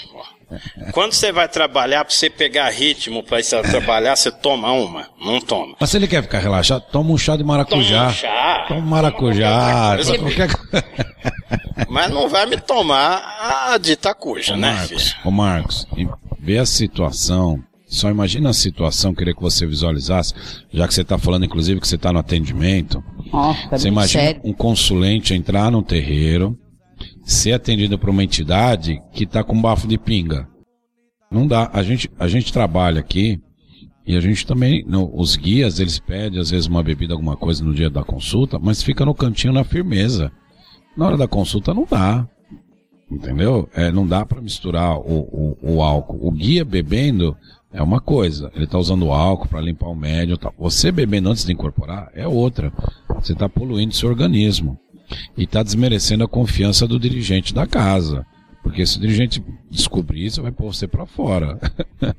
[0.93, 5.09] Quando você vai trabalhar, pra você pegar ritmo pra você trabalhar, você toma uma.
[5.21, 5.77] Não toma.
[5.79, 7.99] Mas se ele quer ficar relaxado, toma um chá de maracujá.
[7.99, 8.65] Toma um chá.
[8.69, 9.99] Toma maracujá.
[9.99, 10.49] Toma qualquer...
[11.89, 15.21] Mas não vai me tomar a de Itacuja, né, Marcos, filho?
[15.25, 15.87] Ô Marcos,
[16.41, 20.35] vê a situação só imagina a situação, queria que você visualizasse,
[20.71, 23.03] já que você está falando, inclusive, que você está no atendimento.
[23.33, 24.41] Oh, tá você imagina sério.
[24.45, 26.59] um consulente entrar num terreiro,
[27.25, 30.49] ser atendido por uma entidade que está com bafo de pinga.
[31.31, 31.71] Não dá.
[31.73, 33.41] A gente, a gente trabalha aqui
[34.07, 37.75] e a gente também, os guias, eles pedem às vezes uma bebida, alguma coisa no
[37.75, 40.33] dia da consulta, mas fica no cantinho na firmeza.
[40.97, 42.27] Na hora da consulta não dá.
[43.11, 43.69] Entendeu?
[43.75, 46.19] É, não dá para misturar o, o, o álcool.
[46.27, 47.37] O guia bebendo,
[47.73, 48.51] é uma coisa.
[48.55, 50.39] Ele está usando álcool para limpar o médio.
[50.39, 50.51] Tá.
[50.59, 52.73] Você bebendo antes de incorporar é outra.
[53.17, 54.79] Você está poluindo seu organismo.
[55.37, 58.27] E está desmerecendo a confiança do dirigente da casa.
[58.63, 61.59] Porque se o dirigente descobrir isso, vai pôr você para fora.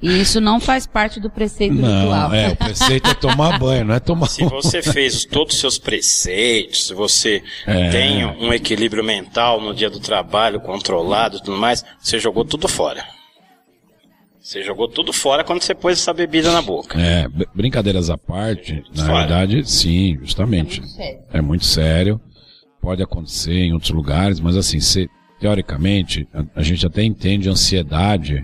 [0.01, 2.33] E isso não faz parte do preceito não, ritual.
[2.33, 5.77] É, o preceito é tomar banho, não é tomar Se você fez todos os seus
[5.77, 7.89] preceitos, se você é.
[7.89, 12.67] tem um equilíbrio mental no dia do trabalho controlado e tudo mais, você jogou tudo
[12.67, 13.18] fora.
[14.49, 16.99] Você jogou tudo fora quando você pôs essa bebida na boca.
[16.99, 19.19] É, brincadeiras à parte, na fora.
[19.19, 20.79] verdade, sim, justamente.
[20.79, 22.19] É muito, é muito sério.
[22.81, 25.07] Pode acontecer em outros lugares, mas assim, se,
[25.39, 28.43] teoricamente, a, a gente até entende a ansiedade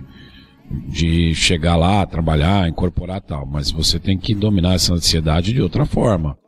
[0.88, 5.84] de chegar lá, trabalhar, incorporar tal, mas você tem que dominar essa ansiedade de outra
[5.84, 6.38] forma.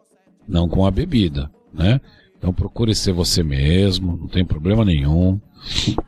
[0.47, 2.01] não com a bebida, né?
[2.39, 5.41] Então procure ser você mesmo, não tem problema nenhum.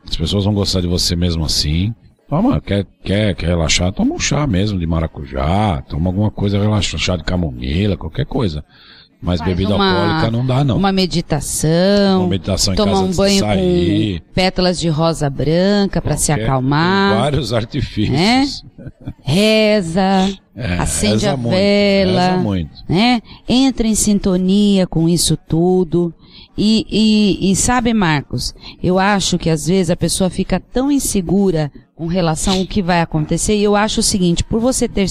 [0.07, 1.93] As pessoas vão gostar de você mesmo assim.
[2.31, 7.03] Toma, quer, quer, quer relaxar, toma um chá mesmo de maracujá, toma alguma coisa relaxante,
[7.03, 8.63] chá de camomila, qualquer coisa.
[9.21, 10.77] Mas Faz bebida uma- alcoólica não dá, não.
[10.77, 12.21] Uma meditação.
[12.21, 14.19] Uma meditação em tomar casa um banho sair.
[14.21, 17.17] com pétalas de rosa branca para se acalmar.
[17.19, 18.63] Vários artifícios.
[19.21, 22.71] Reza, É, acende reza a muito, vela, reza muito.
[22.89, 23.21] né?
[23.47, 26.13] Entra em sintonia com isso tudo.
[26.57, 31.71] E, e, e sabe, Marcos, eu acho que às vezes a pessoa fica tão insegura
[32.01, 33.55] com relação ao que vai acontecer.
[33.55, 35.05] E eu acho o seguinte, por você ter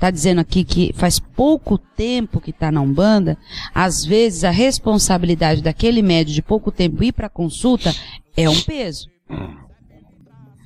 [0.00, 3.38] tá dizendo aqui que faz pouco tempo que está na Umbanda,
[3.72, 7.94] às vezes a responsabilidade daquele médio de pouco tempo ir para consulta
[8.36, 9.08] é um peso.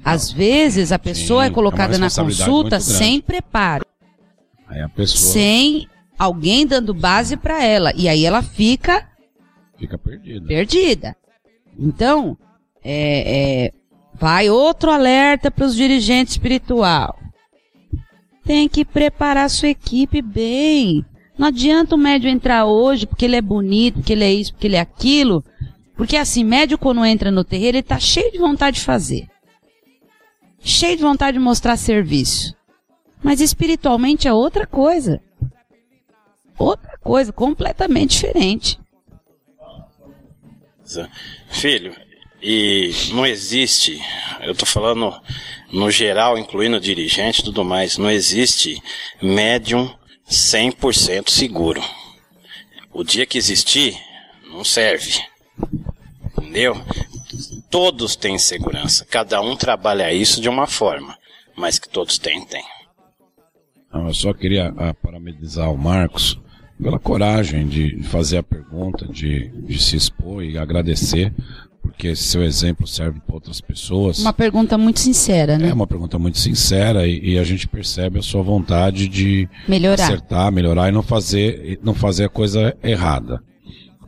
[0.02, 3.84] Às vezes a pessoa Sim, é colocada é na consulta sem preparo
[4.94, 5.86] pessoa sem
[6.18, 7.92] alguém dando base para ela.
[7.94, 9.06] E aí ela fica
[9.76, 10.46] fica perdida.
[10.46, 11.16] perdida.
[11.78, 12.38] Então,
[12.82, 13.72] é, é,
[14.18, 17.18] vai outro alerta para os dirigentes espiritual.
[18.44, 21.04] Tem que preparar sua equipe bem.
[21.36, 24.66] Não adianta o médio entrar hoje porque ele é bonito, porque ele é isso, porque
[24.66, 25.44] ele é aquilo.
[25.96, 29.28] Porque assim, médio quando entra no terreiro, ele tá cheio de vontade de fazer.
[30.60, 32.54] Cheio de vontade de mostrar serviço.
[33.22, 35.20] Mas espiritualmente é outra coisa.
[36.58, 38.78] Outra coisa, completamente diferente.
[41.48, 41.94] Filho,
[42.42, 44.00] e não existe,
[44.42, 45.14] eu tô falando
[45.72, 48.82] no geral, incluindo dirigente e tudo mais, não existe
[49.20, 49.92] médium
[50.28, 51.82] 100% seguro.
[52.92, 53.96] O dia que existir,
[54.50, 55.20] não serve.
[56.38, 56.80] Entendeu?
[57.70, 61.16] Todos têm segurança, cada um trabalha isso de uma forma,
[61.56, 62.64] mas que todos têm, tem.
[63.92, 66.38] Não, eu só queria ah, parabenizar o Marcos
[66.80, 71.32] pela coragem de fazer a pergunta, de, de se expor e agradecer,
[71.86, 74.18] porque esse seu exemplo serve para outras pessoas.
[74.18, 75.68] Uma pergunta muito sincera, né?
[75.68, 80.02] É uma pergunta muito sincera e, e a gente percebe a sua vontade de Melhorar.
[80.02, 83.40] acertar, melhorar e não fazer, não fazer a coisa errada.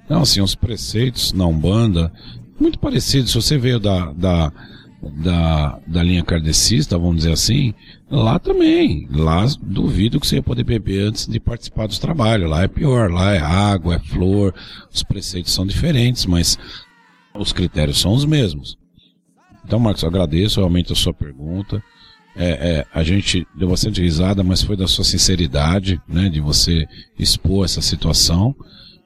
[0.04, 2.12] Então, assim, os preceitos na Umbanda,
[2.58, 3.30] muito parecidos.
[3.30, 4.52] Se você veio da, da,
[5.00, 7.72] da, da linha kardecista, vamos dizer assim,
[8.10, 9.06] lá também.
[9.10, 12.50] Lá duvido que você ia poder beber antes de participar dos trabalhos.
[12.50, 14.52] Lá é pior, lá é água, é flor,
[14.92, 16.58] os preceitos são diferentes, mas
[17.38, 18.76] os critérios são os mesmos.
[19.64, 21.82] Então, Marcos, agradeço realmente a sua pergunta.
[22.34, 26.86] É, é, a gente deu bastante risada, mas foi da sua sinceridade, né, de você
[27.18, 28.54] expor essa situação.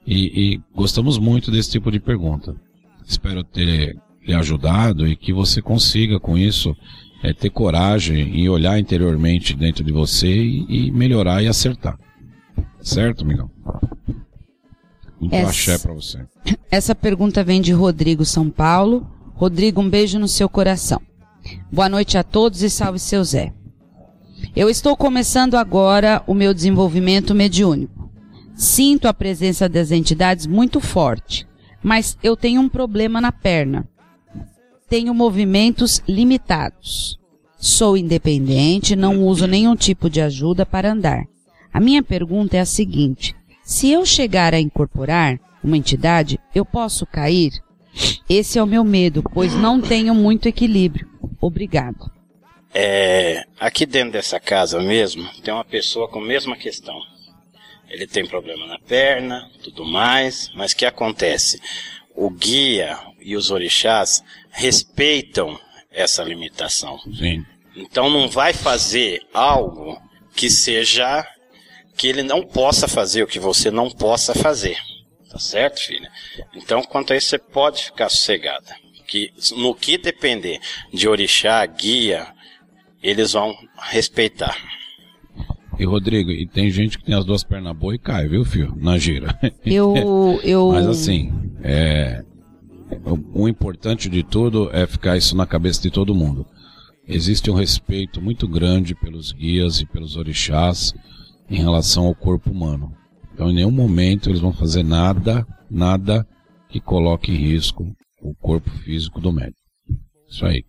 [0.05, 2.55] E, e gostamos muito desse tipo de pergunta.
[3.05, 6.75] Espero ter lhe ajudado e que você consiga com isso
[7.21, 11.97] é, ter coragem e olhar interiormente dentro de você e, e melhorar e acertar.
[12.81, 13.49] Certo, Miguel?
[15.23, 16.19] Muito Essa- axé pra você.
[16.69, 19.07] Essa pergunta vem de Rodrigo São Paulo.
[19.35, 21.01] Rodrigo, um beijo no seu coração.
[21.71, 23.53] Boa noite a todos e salve seu Zé.
[24.55, 28.11] Eu estou começando agora o meu desenvolvimento mediúnico.
[28.55, 31.47] Sinto a presença das entidades muito forte,
[31.81, 33.87] mas eu tenho um problema na perna.
[34.89, 37.17] Tenho movimentos limitados.
[37.57, 41.23] Sou independente, não uso nenhum tipo de ajuda para andar.
[41.73, 43.33] A minha pergunta é a seguinte:
[43.63, 47.53] se eu chegar a incorporar uma entidade, eu posso cair?
[48.29, 51.07] Esse é o meu medo, pois não tenho muito equilíbrio.
[51.39, 52.11] Obrigado.
[52.73, 56.99] É, aqui dentro dessa casa mesmo, tem uma pessoa com a mesma questão.
[57.87, 61.61] Ele tem problema na perna, tudo mais, mas o que acontece?
[62.15, 65.59] O guia e os orixás respeitam
[65.91, 66.97] essa limitação.
[66.99, 67.45] Sim.
[67.75, 70.01] Então não vai fazer algo
[70.35, 71.27] que seja
[71.95, 74.77] que ele não possa fazer, o que você não possa fazer.
[75.29, 76.09] Tá certo, filha?
[76.55, 78.75] Então, quanto a isso, você pode ficar sossegada.
[79.07, 80.59] Que no que depender
[80.93, 82.27] de orixá, guia,
[83.01, 84.55] eles vão respeitar.
[85.77, 88.75] E Rodrigo, e tem gente que tem as duas pernas boas e cai, viu, filho?
[88.77, 89.37] Na gira.
[89.65, 92.23] Eu, eu, Mas assim, é,
[93.03, 96.45] o, o importante de tudo é ficar isso na cabeça de todo mundo.
[97.07, 100.93] Existe um respeito muito grande pelos guias e pelos orixás
[101.49, 102.95] em relação ao corpo humano.
[103.33, 106.27] Então, em nenhum momento eles vão fazer nada, nada
[106.69, 109.59] que coloque em risco o corpo físico do médico.
[110.27, 110.63] Isso aí.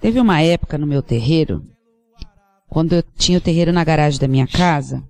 [0.00, 1.64] Teve uma época no meu terreiro,
[2.68, 5.02] quando eu tinha o terreiro na garagem da minha casa,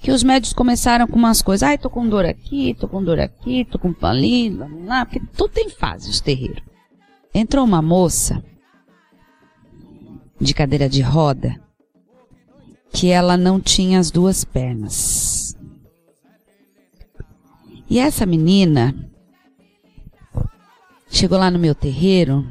[0.00, 1.62] que os médicos começaram com umas coisas.
[1.68, 5.20] Ai, tô com dor aqui, tô com dor aqui, tô com ali, lá, lá, porque
[5.36, 6.62] tudo tem fase, os terreiros.
[7.34, 8.42] Entrou uma moça
[10.40, 11.60] de cadeira de roda
[12.92, 15.56] que ela não tinha as duas pernas.
[17.88, 18.94] E essa menina
[21.08, 22.46] chegou lá no meu terreiro,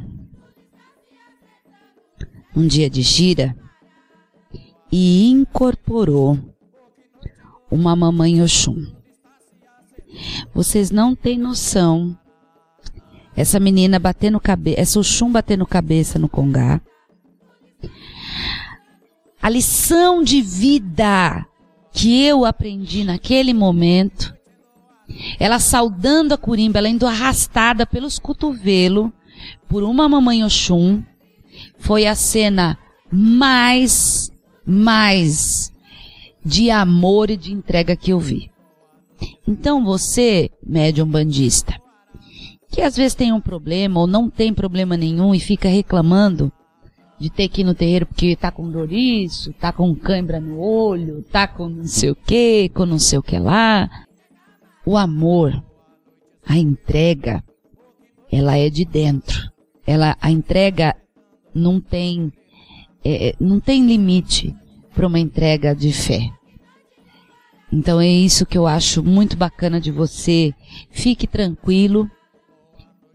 [2.56, 3.56] um dia de gira,
[4.92, 6.38] e incorporou
[7.72, 8.86] uma mamãe Oxum.
[10.54, 12.18] Vocês não têm noção.
[13.36, 16.82] Essa menina batendo cabeça, essa Oxum batendo cabeça no congá.
[19.42, 21.46] A lição de vida
[21.92, 24.34] que eu aprendi naquele momento,
[25.40, 29.10] ela saudando a curimba, ela indo arrastada pelos cotovelos
[29.68, 31.02] por uma mamãe Oxum,
[31.78, 32.78] foi a cena
[33.12, 34.32] mais,
[34.66, 35.72] mais
[36.44, 38.52] de amor e de entrega que eu vi.
[39.48, 41.80] Então você, médium bandista,
[42.72, 46.52] que às vezes tem um problema ou não tem problema nenhum e fica reclamando
[47.20, 50.60] de ter que ir no terreiro porque tá com dor isso, tá com cãibra no
[50.60, 53.90] olho, tá com não sei o que, com não sei o que lá.
[54.86, 55.62] O amor,
[56.46, 57.44] a entrega,
[58.32, 59.52] ela é de dentro.
[59.86, 60.96] Ela, a entrega
[61.54, 62.32] não tem,
[63.04, 64.56] é, não tem limite
[64.96, 66.32] para uma entrega de fé.
[67.72, 70.54] Então é isso que eu acho muito bacana de você.
[70.90, 72.10] Fique tranquilo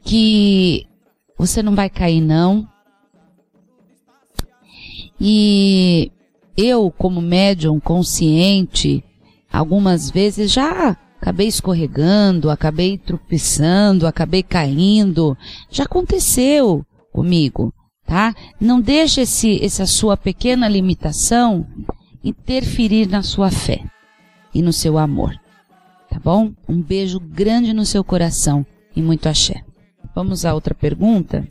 [0.03, 0.87] que
[1.37, 2.69] você não vai cair não.
[5.21, 6.11] E
[6.57, 9.03] eu, como médium consciente,
[9.53, 15.37] algumas vezes já acabei escorregando, acabei tropeçando, acabei caindo.
[15.71, 17.73] Já aconteceu comigo,
[18.07, 18.35] tá?
[18.61, 21.67] Não deixe esse, essa sua pequena limitação
[22.23, 23.83] interferir na sua fé
[24.55, 25.35] e no seu amor.
[26.11, 26.53] Tá bom?
[26.69, 29.65] Um beijo grande no seu coração e muito axé.
[30.15, 31.47] Vamos a outra pergunta?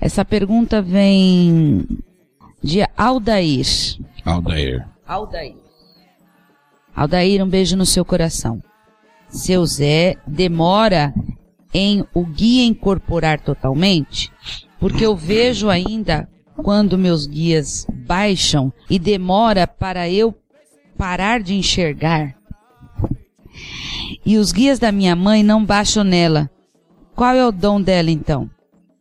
[0.00, 1.86] Essa pergunta vem
[2.62, 3.66] de Aldair.
[4.24, 4.86] Aldair.
[5.06, 5.56] Aldair.
[6.94, 8.62] Aldair, um beijo no seu coração.
[9.28, 11.14] Seu Zé demora
[11.72, 14.32] em o guia incorporar totalmente?
[14.80, 20.34] Porque eu vejo ainda quando meus guias baixam e demora para eu
[20.96, 22.34] parar de enxergar.
[24.24, 26.50] E os guias da minha mãe não baixam nela.
[27.14, 28.50] Qual é o dom dela então?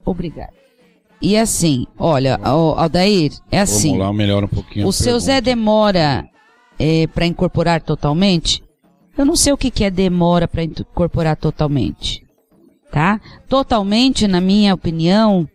[0.06, 0.57] Obrigado.
[1.22, 3.92] E assim, olha, Aldair, é assim.
[3.92, 4.88] Vamos lá, melhora um pouquinho.
[4.88, 6.28] O seu Zé demora
[6.78, 8.64] é, para incorporar totalmente?
[9.18, 12.24] Eu não sei o que, que é demora para incorporar totalmente.
[12.92, 13.20] Tá?
[13.50, 15.48] Totalmente, na minha opinião,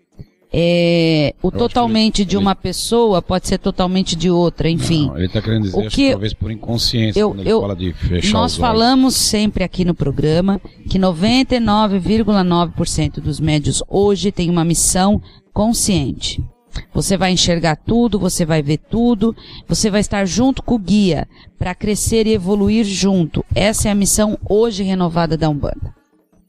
[0.55, 2.61] é, o totalmente ele, de uma ele...
[2.61, 5.07] pessoa pode ser totalmente de outra, enfim.
[5.07, 7.95] Não, ele está querendo dizer, o que, talvez por inconsciência, eu, quando eu, fala de
[7.95, 10.61] fechar Nós falamos sempre aqui no programa
[10.91, 15.23] que 99,9% dos médios hoje tem uma missão
[15.55, 16.45] consciente.
[16.93, 19.35] Você vai enxergar tudo, você vai ver tudo,
[19.67, 21.27] você vai estar junto com o guia
[21.59, 23.43] para crescer e evoluir junto.
[23.55, 25.95] Essa é a missão hoje renovada da Umbanda.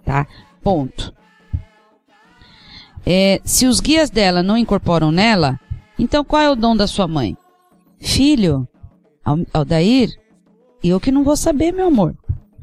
[0.05, 0.27] Tá?
[0.61, 1.13] Ponto.
[3.05, 5.59] É, se os guias dela não incorporam nela,
[5.97, 7.37] então qual é o dom da sua mãe?
[7.99, 8.67] Filho,
[9.53, 10.09] Aldair,
[10.83, 12.15] eu que não vou saber, meu amor.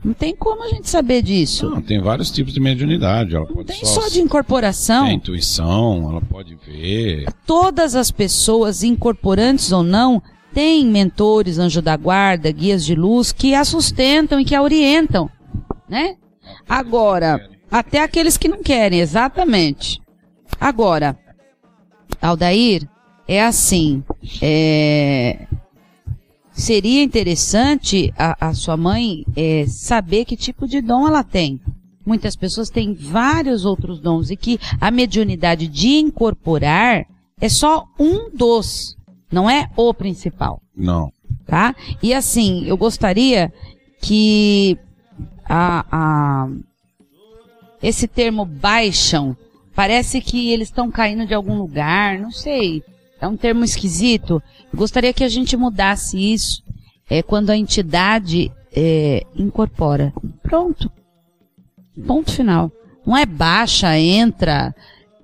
[0.02, 1.68] Não tem como a gente saber disso.
[1.68, 3.36] Não, tem vários tipos de mediunidade.
[3.36, 5.06] Ela não tem só, só de incorporação.
[5.06, 7.26] Tem intuição, ela pode ver.
[7.46, 10.22] Todas as pessoas, incorporantes ou não,
[10.54, 15.30] têm mentores, anjo da guarda, guias de luz, que a sustentam e que a orientam,
[15.86, 16.16] né?
[16.66, 20.00] Agora, até aqueles que não querem, exatamente.
[20.60, 21.18] Agora,
[22.20, 22.86] Aldair,
[23.26, 24.04] é assim,
[24.42, 25.46] é,
[26.52, 31.58] seria interessante a, a sua mãe é, saber que tipo de dom ela tem.
[32.04, 37.06] Muitas pessoas têm vários outros dons e que a mediunidade de incorporar
[37.40, 38.96] é só um dos,
[39.32, 40.60] não é o principal.
[40.76, 41.10] Não.
[41.46, 41.74] Tá?
[42.02, 43.52] E assim, eu gostaria
[44.02, 44.78] que
[45.48, 46.48] a, a
[47.82, 49.36] esse termo baixam
[49.80, 52.82] Parece que eles estão caindo de algum lugar, não sei.
[53.18, 54.42] É um termo esquisito.
[54.74, 56.62] Gostaria que a gente mudasse isso
[57.08, 60.12] é, quando a entidade é, incorpora.
[60.42, 60.92] Pronto.
[62.06, 62.70] Ponto final.
[63.06, 64.74] Não é baixa, entra,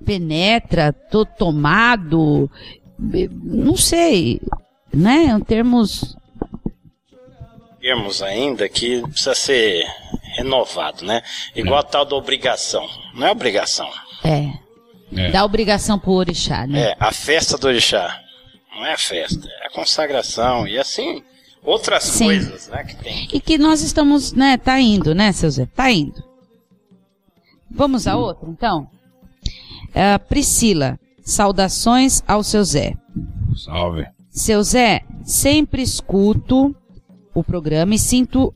[0.06, 2.50] penetra, tô tomado.
[2.98, 4.40] Não sei.
[4.90, 5.38] Né?
[5.46, 6.16] Termos.
[7.78, 9.84] Termos ainda que precisa ser
[10.38, 11.20] renovado, né?
[11.54, 12.88] Igual a tal da obrigação.
[13.14, 13.86] Não é obrigação.
[14.26, 14.52] É.
[15.16, 15.30] é.
[15.30, 16.90] Dá obrigação pro orixá, né?
[16.90, 18.20] É, a festa do orixá.
[18.74, 20.66] Não é a festa, é a consagração.
[20.66, 21.22] E assim,
[21.62, 22.24] outras Sim.
[22.26, 23.28] coisas, né, que tem.
[23.32, 25.66] E que nós estamos, né, tá indo, né, seu Zé?
[25.66, 26.22] Tá indo.
[27.70, 28.88] Vamos a outra, então?
[29.88, 32.94] Uh, Priscila, saudações ao seu Zé.
[33.64, 34.06] Salve.
[34.30, 36.74] Seu Zé, sempre escuto
[37.34, 38.54] o programa e sinto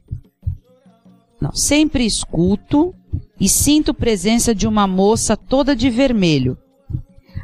[1.40, 2.94] não, sempre escuto
[3.40, 6.58] e sinto presença de uma moça toda de vermelho.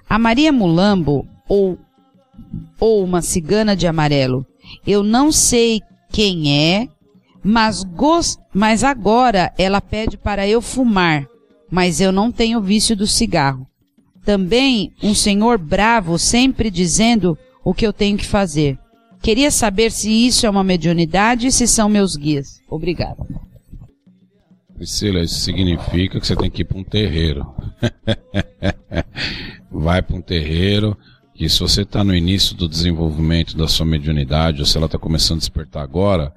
[0.08, 1.78] A Maria Mulambo ou
[2.78, 4.46] ou uma cigana de amarelo.
[4.86, 5.80] Eu não sei
[6.10, 6.88] quem é,
[7.42, 8.38] mas, gost...
[8.52, 11.26] mas agora ela pede para eu fumar,
[11.70, 13.66] mas eu não tenho vício do cigarro.
[14.24, 18.78] Também um senhor bravo sempre dizendo o que eu tenho que fazer.
[19.22, 22.60] Queria saber se isso é uma mediunidade e se são meus guias.
[22.68, 23.24] Obrigada.
[24.76, 27.46] Priscila, isso significa que você tem que ir para um terreiro.
[29.72, 30.96] Vai para um terreiro,
[31.34, 34.98] que se você está no início do desenvolvimento da sua mediunidade, ou se ela está
[34.98, 36.32] começando a despertar agora,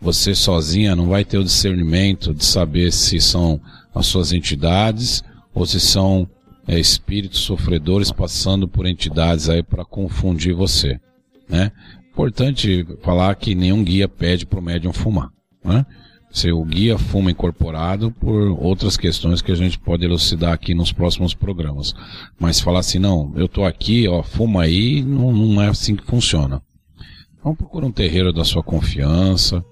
[0.00, 3.60] você sozinha não vai ter o discernimento de saber se são
[3.94, 5.22] as suas entidades
[5.52, 6.28] ou se são
[6.66, 10.98] é, espíritos sofredores passando por entidades aí para confundir você,
[11.48, 11.72] né?
[12.10, 15.30] Importante falar que nenhum guia pede para o médium fumar,
[15.64, 15.84] né?
[16.30, 20.92] Se o guia fuma incorporado por outras questões que a gente pode elucidar aqui nos
[20.92, 21.92] próximos programas.
[22.38, 26.04] Mas falar assim, não, eu tô aqui, ó, fuma aí, não, não é assim que
[26.04, 26.62] funciona.
[27.38, 29.64] Então procura um terreiro da sua confiança,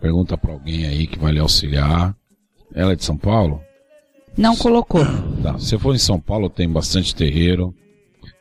[0.00, 2.16] pergunta para alguém aí que vai lhe auxiliar.
[2.74, 3.60] Ela é de São Paulo?
[4.36, 5.04] Não colocou.
[5.42, 5.58] Tá.
[5.58, 7.74] Se for em São Paulo, tem bastante terreiro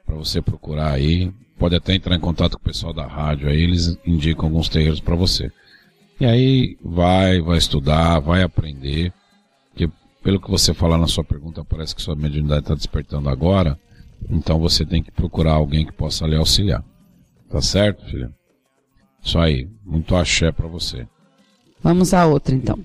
[0.06, 1.32] para você procurar aí.
[1.58, 5.00] Pode até entrar em contato com o pessoal da rádio aí, eles indicam alguns terreiros
[5.00, 5.52] para você.
[6.20, 9.14] E aí vai, vai estudar, vai aprender.
[9.76, 9.90] Que
[10.22, 13.80] pelo que você falar na sua pergunta, parece que sua mediunidade está despertando agora.
[14.30, 16.84] Então você tem que procurar alguém que possa lhe auxiliar.
[17.50, 18.32] Tá certo, filha?
[19.24, 19.68] Isso aí.
[19.86, 21.08] Muito axé para você.
[21.82, 22.78] Vamos a outra então.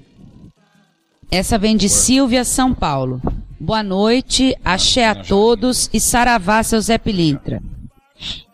[1.31, 3.21] Essa vem de Silvia São Paulo.
[3.59, 7.63] Boa noite, axé a todos e saravá seu Zé Pilintra.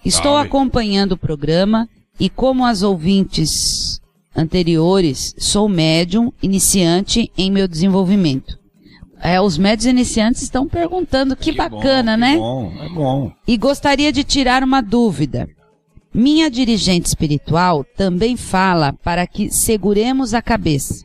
[0.04, 3.89] Estou acompanhando o programa e como as ouvintes
[4.40, 8.58] anteriores, sou médium iniciante em meu desenvolvimento.
[9.22, 12.32] É, os médios iniciantes estão perguntando, que, bacana, bom, né?
[12.32, 13.32] Que bom, é bom.
[13.46, 15.48] E gostaria de tirar uma dúvida.
[16.12, 21.04] Minha dirigente espiritual também fala para que seguremos a cabeça,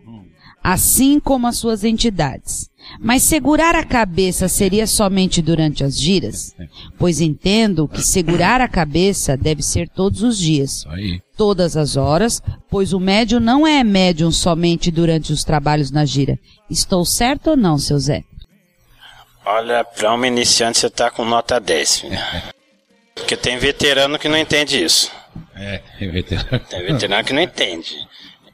[0.63, 2.69] assim como as suas entidades.
[2.99, 6.55] Mas segurar a cabeça seria somente durante as giras?
[6.97, 10.85] Pois entendo que segurar a cabeça deve ser todos os dias,
[11.37, 16.39] todas as horas, pois o médium não é médium somente durante os trabalhos na gira.
[16.69, 18.23] Estou certo ou não, seu Zé?
[19.45, 22.19] Olha, para um iniciante você tá com nota 10, filho.
[23.13, 25.11] Porque tem veterano que não entende isso.
[25.55, 26.59] É, veterano.
[26.67, 27.95] Tem veterano que não entende.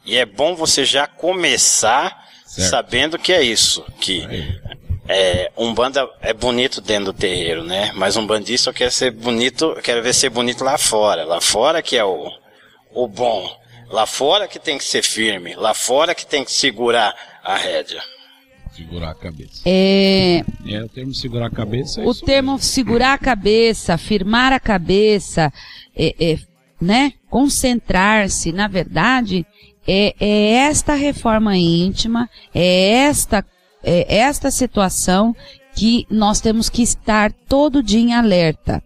[0.05, 2.20] E é bom você já começar
[2.51, 2.69] Certo.
[2.69, 3.81] sabendo que é isso.
[4.01, 4.27] Que
[5.07, 7.93] é, um banda é bonito dentro do terreiro, né?
[7.95, 11.23] Mas um bandista quer ser bonito, quer ver ser bonito lá fora.
[11.23, 12.29] Lá fora que é o,
[12.93, 13.49] o bom.
[13.89, 15.55] Lá fora que tem que ser firme.
[15.55, 18.01] Lá fora que tem que segurar a rédea.
[18.75, 19.61] Segurar a cabeça.
[19.65, 24.51] É, É, o termo segurar a cabeça é o isso termo segurar a cabeça, firmar
[24.51, 25.53] a cabeça,
[25.95, 26.37] é, é,
[26.81, 27.13] né?
[27.29, 29.45] Concentrar-se, na verdade,
[29.87, 33.45] é, é esta reforma íntima, é esta,
[33.83, 35.35] é esta situação
[35.75, 38.83] que nós temos que estar todo dia em alerta.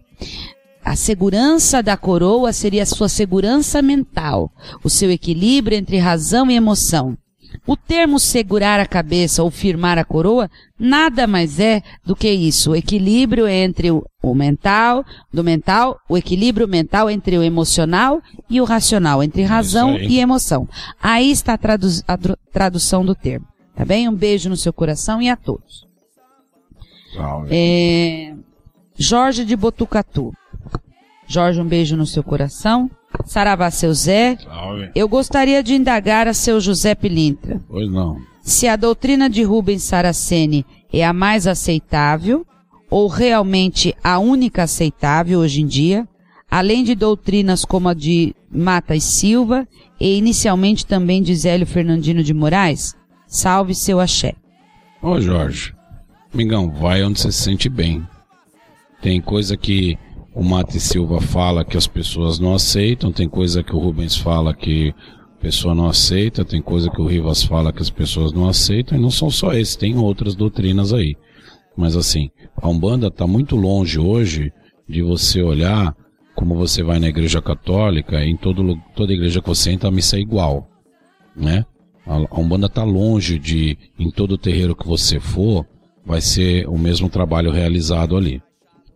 [0.84, 4.52] A segurança da coroa seria a sua segurança mental,
[4.84, 7.18] o seu equilíbrio entre razão e emoção.
[7.66, 10.48] O termo segurar a cabeça ou firmar a coroa
[10.78, 16.16] nada mais é do que isso, o equilíbrio entre o, o mental, do mental, o
[16.16, 20.68] equilíbrio mental entre o emocional e o racional, entre razão e emoção.
[21.02, 22.16] Aí está a, tradu- a
[22.52, 23.46] tradução do termo.
[23.74, 24.08] Tá bem?
[24.08, 25.86] Um beijo no seu coração e a todos.
[27.50, 28.32] É,
[28.96, 30.32] Jorge de Botucatu.
[31.26, 32.90] Jorge, um beijo no seu coração.
[33.26, 34.38] Saravá, seu Zé.
[34.38, 34.90] Salve.
[34.94, 37.60] Eu gostaria de indagar a seu José Pilintra.
[37.68, 38.18] Pois não.
[38.40, 42.46] Se a doutrina de Rubens Saraceni é a mais aceitável,
[42.88, 46.08] ou realmente a única aceitável hoje em dia,
[46.48, 49.66] além de doutrinas como a de Mata e Silva,
[50.00, 52.94] e inicialmente também de Zélio Fernandino de Moraes?
[53.26, 54.34] Salve seu axé.
[55.02, 55.74] Ô Jorge,
[56.32, 58.06] Mingão, vai onde você se sente bem.
[59.02, 59.98] Tem coisa que
[60.36, 64.52] o Mate Silva fala que as pessoas não aceitam, tem coisa que o Rubens fala
[64.52, 64.94] que
[65.38, 68.98] a pessoa não aceita, tem coisa que o Rivas fala que as pessoas não aceitam,
[68.98, 71.16] e não são só esses, tem outras doutrinas aí.
[71.74, 74.52] Mas assim, a Umbanda está muito longe hoje
[74.86, 75.96] de você olhar
[76.34, 80.18] como você vai na igreja católica, em todo, toda igreja que você entra, a missa
[80.18, 80.68] é igual,
[81.34, 81.64] né?
[82.04, 85.66] A Umbanda está longe de, em todo terreiro que você for,
[86.04, 88.42] vai ser o mesmo trabalho realizado ali.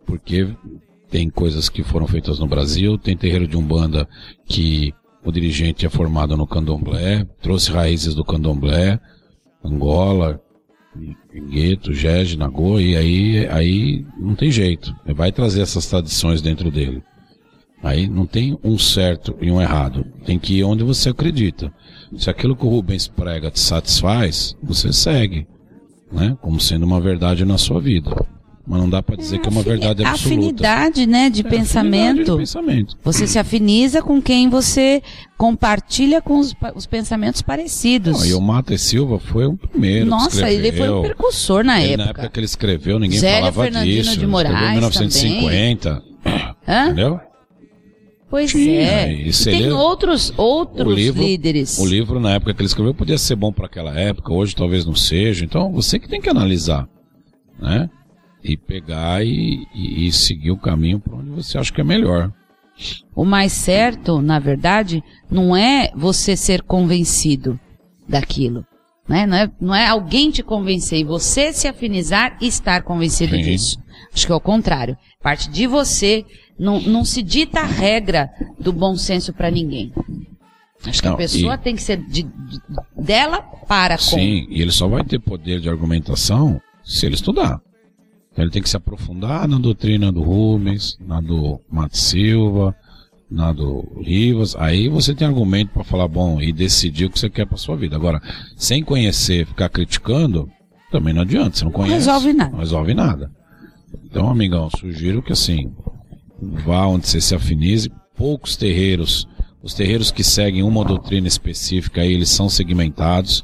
[0.05, 0.47] Porque
[1.11, 4.07] tem coisas que foram feitas no Brasil, tem terreiro de Umbanda
[4.45, 4.93] que
[5.23, 8.97] o dirigente é formado no candomblé, trouxe raízes do candomblé,
[9.63, 10.41] Angola,
[11.49, 14.95] Gueto, Gege, Nagô, e aí, aí não tem jeito.
[15.05, 17.03] Vai trazer essas tradições dentro dele.
[17.83, 20.05] Aí não tem um certo e um errado.
[20.25, 21.73] Tem que ir onde você acredita.
[22.17, 25.45] Se aquilo que o Rubens prega te satisfaz, você segue,
[26.11, 26.37] né?
[26.41, 28.11] Como sendo uma verdade na sua vida.
[28.71, 30.39] Mas não dá para dizer que é uma verdade absoluta.
[30.39, 32.31] Afinidade, né, de É, pensamento.
[32.31, 32.97] de pensamento.
[33.03, 35.03] Você se afiniza com quem você
[35.37, 38.19] compartilha com os, os pensamentos parecidos.
[38.19, 40.05] Não, e o Mata e Silva foi o primeiro.
[40.05, 42.21] Nossa, ele foi um precursor na Ele, na época.
[42.21, 44.17] época que ele escreveu, ninguém Zélio falava Fernandino disso.
[44.17, 46.03] de Moraes em 1950.
[46.65, 46.85] Hã?
[46.85, 47.19] Entendeu?
[48.29, 49.11] Pois Tinha, é.
[49.13, 51.77] e E tem outros, outros o livro, líderes.
[51.77, 54.85] O livro, na época que ele escreveu, podia ser bom para aquela época, hoje talvez
[54.85, 55.43] não seja.
[55.43, 56.87] Então, você que tem que analisar,
[57.59, 57.89] né?
[58.43, 62.31] E pegar e, e- e seguir o caminho para onde você acha que é melhor.
[63.15, 67.59] O mais certo, na verdade, não é você ser convencido
[68.07, 68.65] daquilo.
[69.07, 69.25] Né?
[69.27, 73.41] Não, é, não é alguém te convencer e você se afinizar e estar convencido Sim.
[73.43, 73.77] disso.
[74.13, 74.97] Acho que é o contrário.
[75.21, 76.25] Parte de você,
[76.57, 78.29] não, não se dita a regra
[78.59, 79.91] do bom senso para ninguém.
[80.85, 82.59] Acho que Não, a pessoa e- tem que ser de- de-
[82.97, 84.03] dela para com.
[84.03, 87.59] Sim, e ele só vai ter poder de argumentação se ele estudar.
[88.31, 92.75] Então, ele tem que se aprofundar na doutrina do Rubens, na do Mato Silva,
[93.29, 94.55] na do Rivas.
[94.57, 97.75] Aí você tem argumento para falar, bom, e decidir o que você quer para sua
[97.75, 97.95] vida.
[97.95, 98.21] Agora,
[98.55, 100.49] sem conhecer, ficar criticando,
[100.91, 101.57] também não adianta.
[101.57, 101.95] Você não conhece.
[101.95, 102.51] resolve nada.
[102.51, 103.31] Não resolve nada.
[104.05, 105.73] Então, amigão, sugiro que assim,
[106.41, 107.91] vá onde você se afinize.
[108.15, 109.27] Poucos terreiros,
[109.63, 113.43] os terreiros que seguem uma doutrina específica, aí eles são segmentados.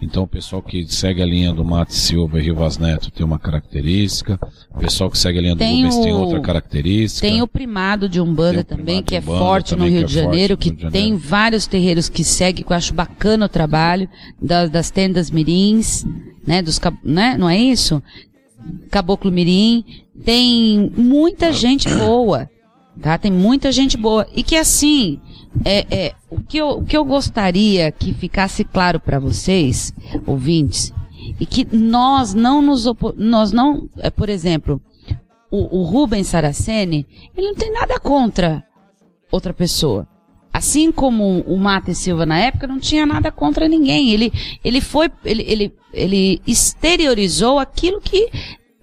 [0.00, 3.38] Então, o pessoal que segue a linha do Mate Silva e Rivas Neto tem uma
[3.38, 4.38] característica.
[4.72, 7.26] O pessoal que segue a linha do Tem Rubens tem o- outra característica.
[7.26, 10.22] Tem o primado de Umbanda Tem também, que é Umbanda forte no Rio de é
[10.22, 14.08] Janeiro, que tem vários terreiros que seguem, que eu acho bacana o trabalho,
[14.40, 16.04] das, das tendas mirins,
[16.46, 18.00] né, dos, né, não é isso?
[18.90, 19.84] Caboclo Mirim,
[20.24, 22.48] tem muita gente boa,
[23.00, 23.16] tá?
[23.18, 24.26] Tem muita gente boa.
[24.34, 25.20] E que assim,
[25.64, 29.92] é, é, o, que eu, o que eu gostaria que ficasse claro para vocês,
[30.26, 30.92] ouvintes,
[31.38, 32.84] e que nós não nos
[33.16, 34.80] nós não, é, por exemplo,
[35.50, 38.64] o, o Rubens Saraceni, ele não tem nada contra
[39.30, 40.06] outra pessoa.
[40.52, 44.10] Assim como o Mata e Silva na época não tinha nada contra ninguém.
[44.10, 44.32] Ele,
[44.64, 48.30] ele foi, ele, ele, ele exteriorizou aquilo que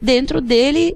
[0.02, 0.96] dentro dele,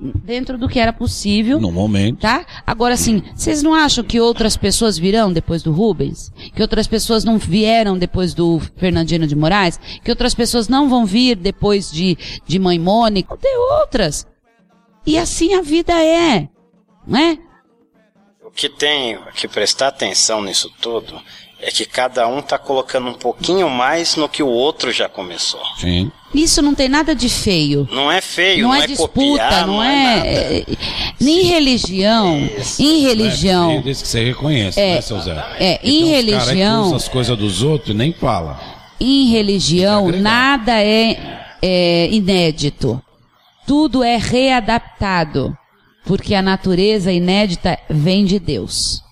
[0.00, 2.20] dentro do que era possível, No momento.
[2.20, 2.46] tá?
[2.66, 6.32] Agora assim, vocês não acham que outras pessoas virão depois do Rubens?
[6.54, 9.78] Que outras pessoas não vieram depois do Fernandino de Moraes?
[10.02, 13.36] Que outras pessoas não vão vir depois de, de Mãe Mônica?
[13.36, 14.26] Tem outras.
[15.06, 16.48] E assim a vida é,
[17.06, 17.38] né?
[18.44, 21.20] O que tem que prestar atenção nisso tudo
[21.62, 25.60] é que cada um está colocando um pouquinho mais no que o outro já começou.
[25.78, 26.10] Sim.
[26.34, 27.88] Isso não tem nada de feio.
[27.90, 30.28] Não é feio, não, não, é, é, disputa, copiar, não, é, é, nada.
[30.28, 30.64] é-
[31.20, 32.48] Nem religião.
[32.58, 32.80] Isso.
[32.80, 33.80] Em É, religião.
[33.82, 35.44] desde que você reconhece, É, né, seu Zé?
[35.58, 38.60] é, em uns cara religião- que as coisas dos outros e nem fala.
[39.00, 43.02] Em religião, nada é, é inédito.
[43.66, 45.56] Tudo é readaptado.
[46.04, 49.02] Porque a natureza inédita vem de Deus.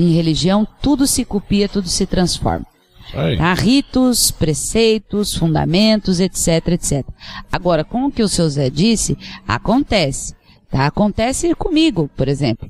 [0.00, 2.66] Em religião, tudo se copia, tudo se transforma.
[3.12, 3.36] Aí.
[3.36, 3.52] Tá?
[3.54, 7.06] Ritos, preceitos, fundamentos, etc, etc.
[7.50, 10.34] Agora, com o que o seu Zé disse, acontece.
[10.70, 10.86] Tá?
[10.86, 12.68] Acontece comigo, por exemplo.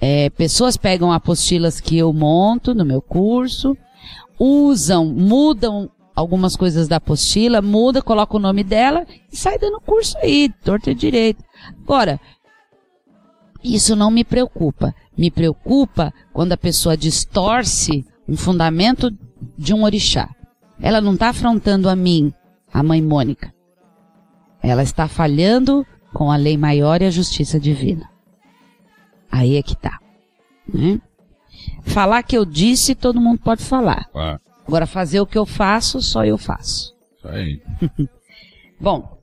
[0.00, 3.76] É, pessoas pegam apostilas que eu monto no meu curso,
[4.38, 10.16] usam, mudam algumas coisas da apostila, muda, coloca o nome dela e sai dando curso
[10.18, 11.44] aí, torto e direito.
[11.82, 12.20] Agora,
[13.62, 14.94] isso não me preocupa.
[15.16, 19.10] Me preocupa quando a pessoa distorce um fundamento
[19.58, 20.28] de um orixá.
[20.80, 22.32] Ela não está afrontando a mim,
[22.72, 23.52] a mãe Mônica.
[24.62, 28.08] Ela está falhando com a lei maior e a justiça divina.
[29.30, 29.98] Aí é que tá.
[30.72, 31.00] né?
[31.82, 34.08] Falar que eu disse, todo mundo pode falar.
[34.14, 36.94] Ah, Agora, fazer o que eu faço, só eu faço.
[37.16, 37.60] isso aí.
[38.80, 39.18] Bom,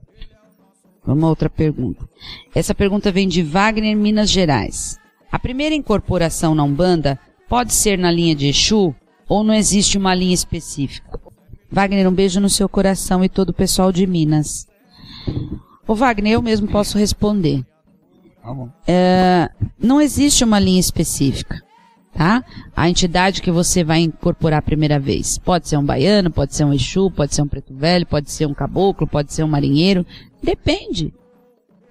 [1.05, 2.07] vamos a outra pergunta.
[2.53, 4.99] Essa pergunta vem de Wagner, Minas Gerais.
[5.31, 8.95] A primeira incorporação na Umbanda pode ser na linha de Exu
[9.27, 11.19] ou não existe uma linha específica?
[11.71, 14.67] Wagner, um beijo no seu coração e todo o pessoal de Minas.
[15.87, 17.63] Ô Wagner, eu mesmo posso responder.
[18.41, 18.69] Tá bom.
[18.87, 21.61] É, não existe uma linha específica,
[22.11, 22.43] tá?
[22.75, 25.37] A entidade que você vai incorporar a primeira vez.
[25.37, 28.47] Pode ser um baiano, pode ser um Exu, pode ser um preto velho, pode ser
[28.47, 30.03] um caboclo, pode ser um marinheiro.
[30.41, 31.13] Depende,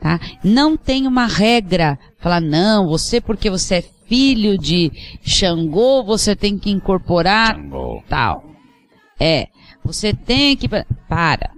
[0.01, 0.21] tá?
[0.43, 1.99] Não tem uma regra.
[2.19, 4.91] Falar, não, você porque você é filho de
[5.23, 8.03] Xangô, você tem que incorporar Xangô.
[8.09, 8.45] tal.
[9.21, 9.49] É,
[9.85, 10.69] você tem que.
[11.09, 11.51] Para.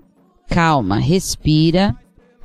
[0.49, 1.95] Calma, respira,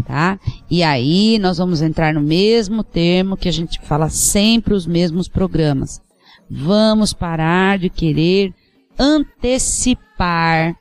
[0.05, 0.39] tá?
[0.69, 5.27] E aí nós vamos entrar no mesmo termo que a gente fala sempre os mesmos
[5.27, 6.01] programas.
[6.49, 8.53] Vamos parar de querer
[8.99, 10.75] antecipar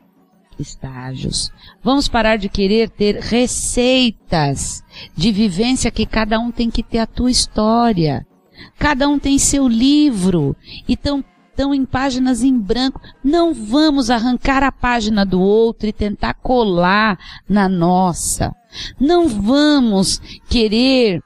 [0.59, 1.51] estágios.
[1.83, 4.83] Vamos parar de querer ter receitas
[5.17, 8.27] de vivência que cada um tem que ter a tua história.
[8.79, 10.57] Cada um tem seu livro.
[10.89, 11.25] Então,
[11.55, 13.01] estão em páginas em branco.
[13.23, 18.53] Não vamos arrancar a página do outro e tentar colar na nossa.
[19.01, 21.23] Não vamos querer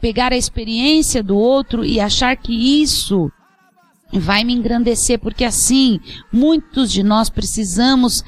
[0.00, 3.30] pegar a experiência do outro e achar que isso
[4.12, 6.00] vai me engrandecer, porque assim,
[6.32, 8.24] muitos de nós precisamos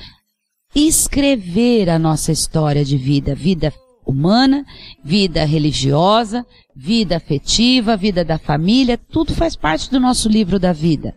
[0.74, 3.72] escrever a nossa história de vida, vida
[4.06, 4.64] humana,
[5.02, 6.44] vida religiosa,
[6.74, 11.14] vida afetiva, vida da família, tudo faz parte do nosso livro da vida.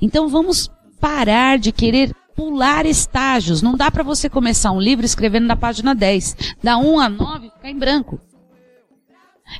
[0.00, 3.60] Então vamos parar de querer pular estágios.
[3.60, 7.50] Não dá para você começar um livro escrevendo na página 10, da 1 a 9
[7.50, 8.20] ficar em branco.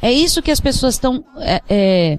[0.00, 2.18] É isso que as pessoas estão é, é,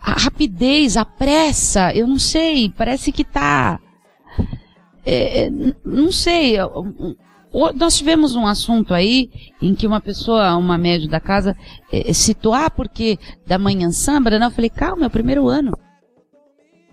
[0.00, 3.78] a rapidez, a pressa, eu não sei, parece que tá,
[5.04, 5.50] é, é
[5.84, 6.56] não sei,
[7.74, 9.30] nós tivemos um assunto aí
[9.62, 11.56] em que uma pessoa, uma média da casa,
[11.92, 14.44] é, citou, ah, porque da manhã samba, né?
[14.44, 15.72] Eu falei, calma, é o primeiro ano.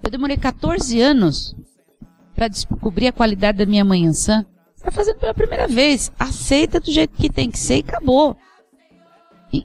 [0.04, 1.56] Eu demorei 14 anos
[2.36, 4.46] para descobrir a qualidade da minha manhã sã.
[4.76, 6.12] Você tá fazendo pela primeira vez.
[6.18, 8.36] Aceita do jeito que tem que ser e acabou.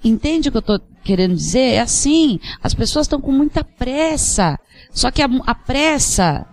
[0.05, 1.75] Entende o que eu estou querendo dizer?
[1.75, 4.59] É assim, as pessoas estão com muita pressa.
[4.91, 6.47] Só que a, a pressa,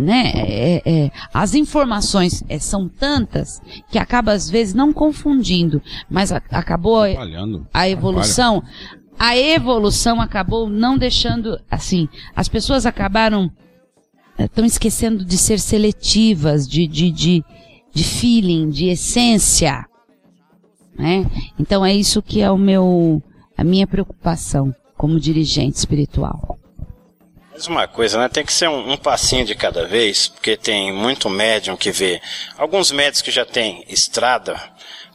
[0.00, 6.32] né, é, é, as informações é, são tantas que acaba às vezes não confundindo, mas
[6.32, 7.08] a, acabou a,
[7.72, 8.62] a evolução.
[9.18, 13.52] A evolução acabou não deixando, assim, as pessoas acabaram
[14.44, 17.44] estão esquecendo de ser seletivas, de, de, de,
[17.92, 19.84] de feeling, de essência.
[20.96, 21.26] Né?
[21.58, 23.22] Então é isso que é o meu,
[23.56, 26.59] a minha preocupação como dirigente espiritual.
[27.60, 28.26] Mais uma coisa, né?
[28.26, 32.18] Tem que ser um, um, passinho de cada vez, porque tem muito médium que vê.
[32.56, 34.58] Alguns médios que já têm estrada,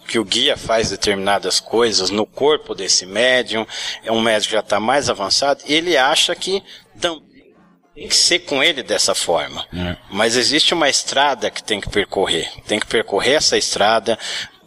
[0.08, 3.66] que o guia faz determinadas coisas no corpo desse médium,
[4.04, 6.62] é um médium que já está mais avançado, ele acha que
[7.02, 9.66] tem que ser com ele dessa forma.
[9.74, 9.98] É.
[10.12, 12.48] Mas existe uma estrada que tem que percorrer.
[12.68, 14.20] Tem que percorrer essa estrada,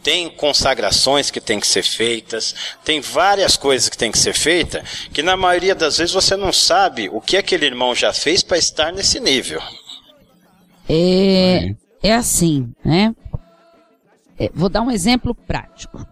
[0.03, 4.83] tem consagrações que tem que ser feitas, tem várias coisas que tem que ser feita,
[5.13, 8.57] que na maioria das vezes você não sabe o que aquele irmão já fez para
[8.57, 9.61] estar nesse nível.
[10.87, 13.13] É, é assim, né?
[14.39, 16.05] É, vou dar um exemplo prático.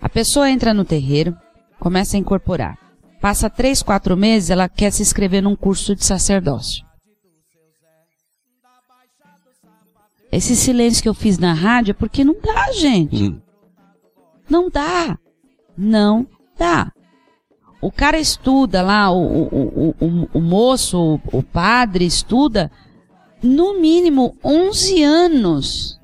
[0.00, 1.36] A pessoa entra no terreiro,
[1.80, 2.78] começa a incorporar.
[3.20, 6.85] Passa três, quatro meses, ela quer se inscrever num curso de sacerdócio.
[10.30, 13.24] Esse silêncio que eu fiz na rádio é porque não dá, gente.
[13.24, 13.40] Hum.
[14.48, 15.18] Não dá.
[15.76, 16.26] Não
[16.58, 16.92] dá.
[17.80, 22.70] O cara estuda lá, o, o, o, o, moço, o padre estuda
[23.42, 26.00] no mínimo 11 anos.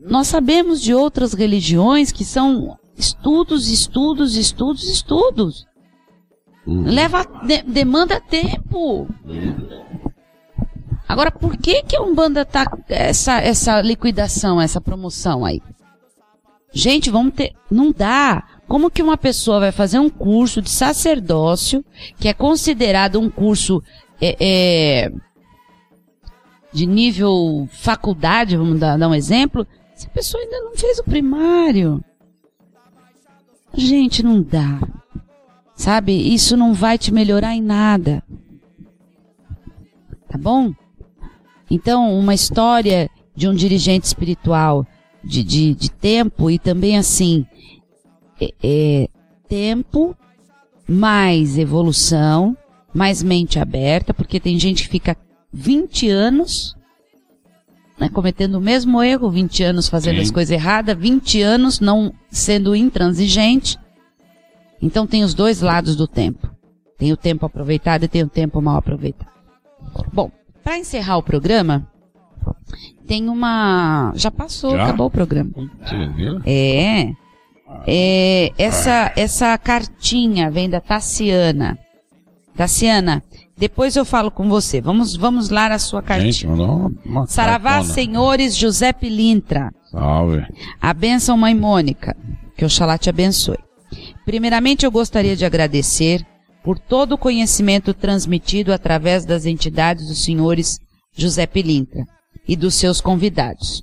[0.00, 5.66] Nós sabemos de outras religiões que são estudos, estudos, estudos, estudos.
[6.66, 6.82] Uhum.
[6.82, 9.08] Leva, de, demanda tempo.
[11.10, 15.60] Agora, por que que a Umbanda tá essa, essa liquidação, essa promoção aí?
[16.72, 18.46] Gente, vamos ter, não dá.
[18.68, 21.84] Como que uma pessoa vai fazer um curso de sacerdócio,
[22.16, 23.82] que é considerado um curso
[24.20, 25.12] é, é,
[26.72, 31.04] de nível faculdade, vamos dar, dar um exemplo, se a pessoa ainda não fez o
[31.04, 32.04] primário?
[33.74, 34.78] Gente, não dá.
[35.74, 36.12] Sabe?
[36.32, 38.22] Isso não vai te melhorar em nada.
[40.28, 40.72] Tá bom?
[41.70, 44.86] Então, uma história de um dirigente espiritual
[45.22, 47.46] de, de, de tempo e também assim,
[48.40, 49.08] é, é,
[49.48, 50.16] tempo
[50.88, 52.56] mais evolução,
[52.92, 55.16] mais mente aberta, porque tem gente que fica
[55.52, 56.74] 20 anos
[58.00, 60.22] né, cometendo o mesmo erro, 20 anos fazendo Sim.
[60.22, 63.78] as coisas erradas, 20 anos não sendo intransigente.
[64.80, 66.50] Então tem os dois lados do tempo.
[66.96, 69.30] Tem o tempo aproveitado e tem o tempo mal aproveitado.
[70.12, 70.30] Bom,
[70.62, 71.86] para encerrar o programa,
[73.06, 74.12] tem uma.
[74.14, 74.84] Já passou, Já?
[74.84, 75.50] acabou o programa.
[76.46, 77.12] É.
[77.86, 81.78] É, essa, essa cartinha vem da Tassiana.
[82.56, 83.22] Tassiana,
[83.56, 84.80] depois eu falo com você.
[84.80, 86.32] Vamos, vamos lá a sua cartinha.
[86.32, 87.94] Gente, uma, uma Saravá, cartona.
[87.94, 89.72] senhores, José Pilintra.
[89.90, 90.44] Salve.
[90.80, 92.16] A bênção, mãe Mônica.
[92.56, 93.58] Que Oxalá te abençoe.
[94.24, 96.24] Primeiramente, eu gostaria de agradecer
[96.62, 100.78] por todo o conhecimento transmitido através das entidades dos senhores
[101.16, 102.04] José Pilintra
[102.46, 103.82] e dos seus convidados.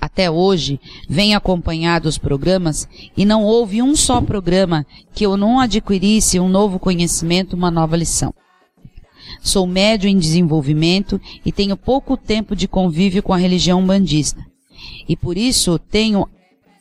[0.00, 5.58] Até hoje, venho acompanhado os programas e não houve um só programa que eu não
[5.58, 8.34] adquirisse um novo conhecimento, uma nova lição.
[9.40, 14.44] Sou médio em desenvolvimento e tenho pouco tempo de convívio com a religião bandista.
[15.08, 16.28] E por isso tenho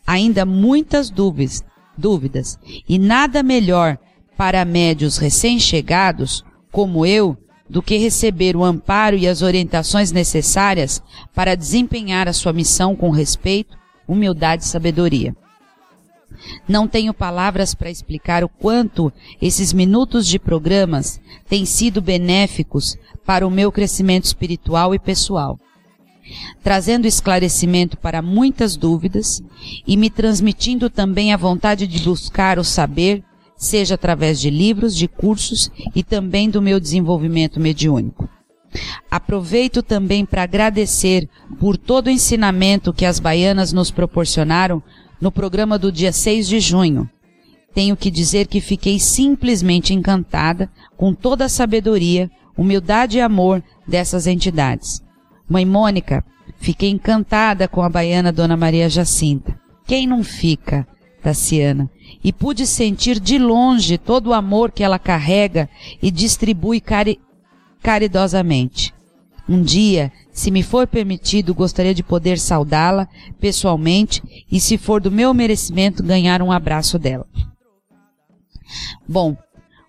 [0.05, 1.63] ainda muitas dúvidas,
[1.97, 3.97] dúvidas e nada melhor
[4.38, 7.35] para médios recém-chegados, como eu,
[7.67, 11.01] do que receber o amparo e as orientações necessárias
[11.33, 13.75] para desempenhar a sua missão com respeito,
[14.07, 15.35] humildade e sabedoria.
[16.67, 19.11] Não tenho palavras para explicar o quanto
[19.41, 21.19] esses minutos de programas
[21.49, 25.59] têm sido benéficos para o meu crescimento espiritual e pessoal,
[26.63, 29.41] trazendo esclarecimento para muitas dúvidas
[29.85, 33.23] e me transmitindo também a vontade de buscar o saber
[33.58, 38.30] seja através de livros, de cursos e também do meu desenvolvimento mediúnico.
[39.10, 41.28] Aproveito também para agradecer
[41.60, 44.84] por todo o ensinamento que as baianas nos proporcionaram
[45.20, 47.10] no programa do dia 6 de junho.
[47.74, 54.28] Tenho que dizer que fiquei simplesmente encantada com toda a sabedoria, humildade e amor dessas
[54.28, 55.01] entidades.
[55.49, 56.24] Mãe Mônica,
[56.58, 59.58] fiquei encantada com a baiana Dona Maria Jacinta.
[59.86, 60.88] Quem não fica,
[61.22, 61.89] Tassiana?
[62.24, 65.70] E pude sentir de longe todo o amor que ela carrega
[66.01, 67.20] e distribui cari
[67.82, 68.93] caridosamente.
[69.47, 73.08] Um dia, se me for permitido, gostaria de poder saudá-la
[73.39, 77.26] pessoalmente e, se for do meu merecimento, ganhar um abraço dela.
[79.08, 79.38] Bom,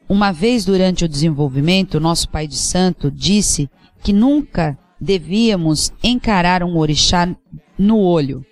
[0.09, 3.69] uma vez durante o desenvolvimento, nosso pai de santo disse
[4.03, 7.29] que nunca devíamos encarar um orixá
[7.77, 8.45] no olho,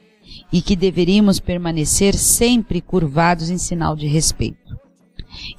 [0.53, 4.77] e que deveríamos permanecer sempre curvados em sinal de respeito.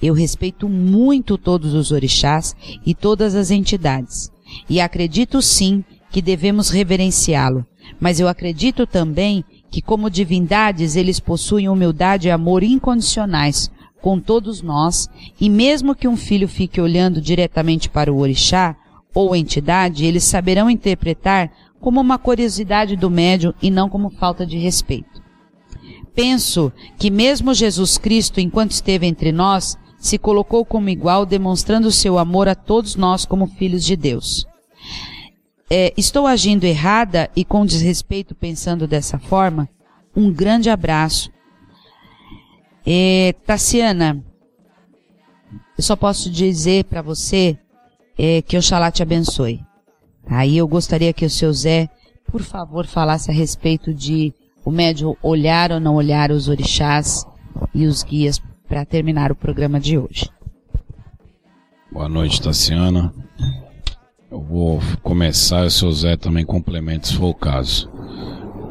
[0.01, 4.31] Eu respeito muito todos os orixás e todas as entidades,
[4.69, 7.65] e acredito sim que devemos reverenciá-lo,
[7.99, 13.69] mas eu acredito também que como divindades eles possuem humildade e amor incondicionais
[14.01, 15.09] com todos nós,
[15.39, 18.75] e mesmo que um filho fique olhando diretamente para o orixá
[19.13, 24.57] ou entidade, eles saberão interpretar como uma curiosidade do médium e não como falta de
[24.57, 25.21] respeito.
[26.13, 32.17] Penso que mesmo Jesus Cristo, enquanto esteve entre nós, se colocou como igual, demonstrando seu
[32.17, 34.45] amor a todos nós como filhos de Deus.
[35.69, 39.67] É, estou agindo errada e com desrespeito pensando dessa forma?
[40.15, 41.30] Um grande abraço.
[42.86, 44.23] É, Tassiana,
[45.78, 47.57] eu só posso dizer para você
[48.17, 49.66] é, que Oxalá te abençoe.
[50.30, 51.89] Aí eu gostaria que o seu Zé,
[52.30, 54.34] por favor, falasse a respeito de
[54.65, 57.25] o médium olhar ou não olhar os orixás
[57.73, 60.30] e os guias para terminar o programa de hoje.
[61.91, 63.13] Boa noite, Tassiana.
[64.30, 67.89] Eu vou começar e o seu Zé também complementa se for o caso.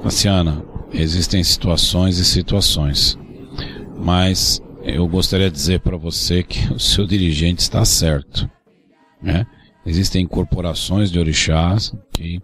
[0.02, 3.18] Tassiana, existem situações e situações,
[3.96, 8.48] mas eu gostaria de dizer para você que o seu dirigente está certo.
[9.20, 9.46] Né?
[9.86, 12.40] Existem corporações de orixás que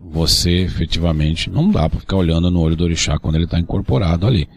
[0.00, 4.26] você efetivamente não dá para ficar olhando no olho do orixá quando ele está incorporado
[4.26, 4.48] ali.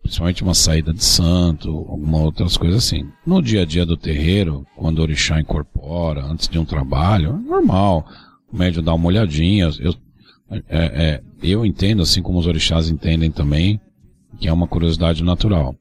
[0.00, 3.06] Principalmente uma saída de santo, alguma outras coisas assim.
[3.26, 7.48] No dia a dia do terreiro, quando o orixá incorpora, antes de um trabalho, é
[7.48, 8.06] normal.
[8.50, 9.70] O médium dá uma olhadinha.
[9.78, 9.94] Eu,
[10.50, 13.78] é, é, eu entendo, assim como os orixás entendem também,
[14.40, 15.76] que é uma curiosidade natural.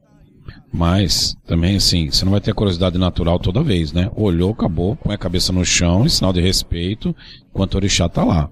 [0.74, 4.10] Mas, também assim, você não vai ter curiosidade natural toda vez, né?
[4.16, 7.14] Olhou, acabou, põe a cabeça no chão, em sinal de respeito,
[7.50, 8.50] enquanto o orixá tá lá.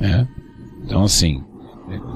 [0.00, 0.26] É.
[0.82, 1.42] Então, assim,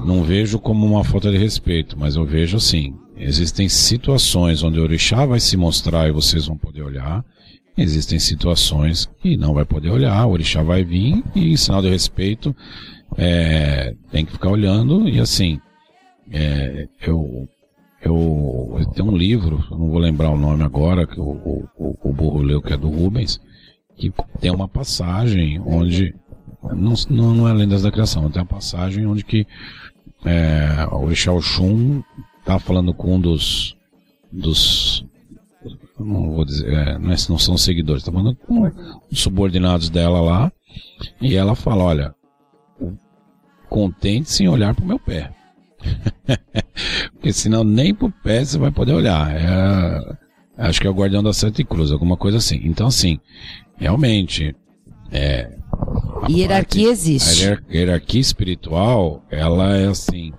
[0.05, 4.83] não vejo como uma falta de respeito, mas eu vejo assim, existem situações onde o
[4.83, 7.23] orixá vai se mostrar e vocês vão poder olhar,
[7.77, 11.89] existem situações que não vai poder olhar, o orixá vai vir e em sinal de
[11.89, 12.55] respeito
[13.17, 15.59] é, tem que ficar olhando e assim,
[16.31, 17.47] é, eu
[18.07, 22.41] eu, tenho um livro, não vou lembrar o nome agora, que o, o, o Burro
[22.41, 23.39] leu, que é do Rubens,
[23.97, 26.13] que tem uma passagem onde,
[26.73, 29.47] não, não é Lendas da Criação, tem uma passagem onde que
[30.23, 32.03] é, o Orixá Oxum
[32.43, 33.75] tá falando com um dos,
[34.31, 35.05] dos
[35.99, 38.71] não vou dizer, é, não, é, não são seguidores, tá falando com
[39.11, 40.51] os subordinados dela lá,
[41.21, 42.15] e ela fala, olha,
[43.69, 45.33] contente sem olhar pro meu pé.
[47.13, 49.31] Porque senão nem pro pé você vai poder olhar.
[49.35, 50.15] É,
[50.57, 52.61] acho que é o guardião da Santa Cruz, alguma coisa assim.
[52.63, 53.19] Então, assim,
[53.77, 54.55] realmente,
[55.11, 55.51] é,
[56.29, 57.47] hierarquia parte, existe.
[57.47, 60.31] A hierarquia espiritual, ela é assim.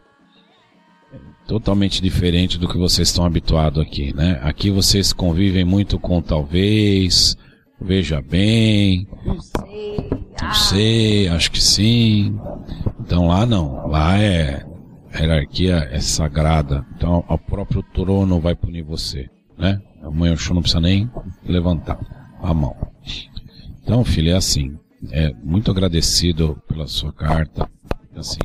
[1.46, 4.38] totalmente diferente do que vocês estão habituados aqui, né?
[4.42, 7.36] Aqui vocês convivem muito com talvez,
[7.80, 10.10] veja bem, Não sei.
[10.42, 12.36] não sei, acho que sim.
[13.00, 14.66] Então lá não, lá é
[15.16, 16.86] a hierarquia é sagrada.
[16.94, 19.80] Então o próprio trono vai punir você, né?
[20.02, 21.10] Amanhã o não precisa nem
[21.44, 21.98] levantar
[22.42, 22.76] a mão.
[23.82, 24.78] Então, filho, é assim.
[25.10, 27.68] É muito agradecido pela sua carta.
[28.14, 28.40] Assim,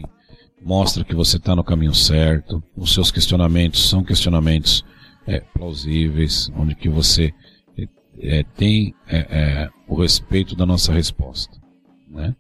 [0.62, 2.64] mostra que você está no caminho certo.
[2.76, 4.86] Os seus questionamentos são questionamentos
[5.28, 7.34] é, plausíveis, onde que você
[7.78, 7.88] é,
[8.40, 11.60] é, tem é, é, o respeito da nossa resposta,
[12.10, 12.36] né?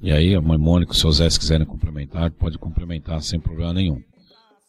[0.00, 3.72] E aí a mãe Mônica, se os Zé se quiserem complementar, pode complementar sem problema
[3.72, 4.02] nenhum.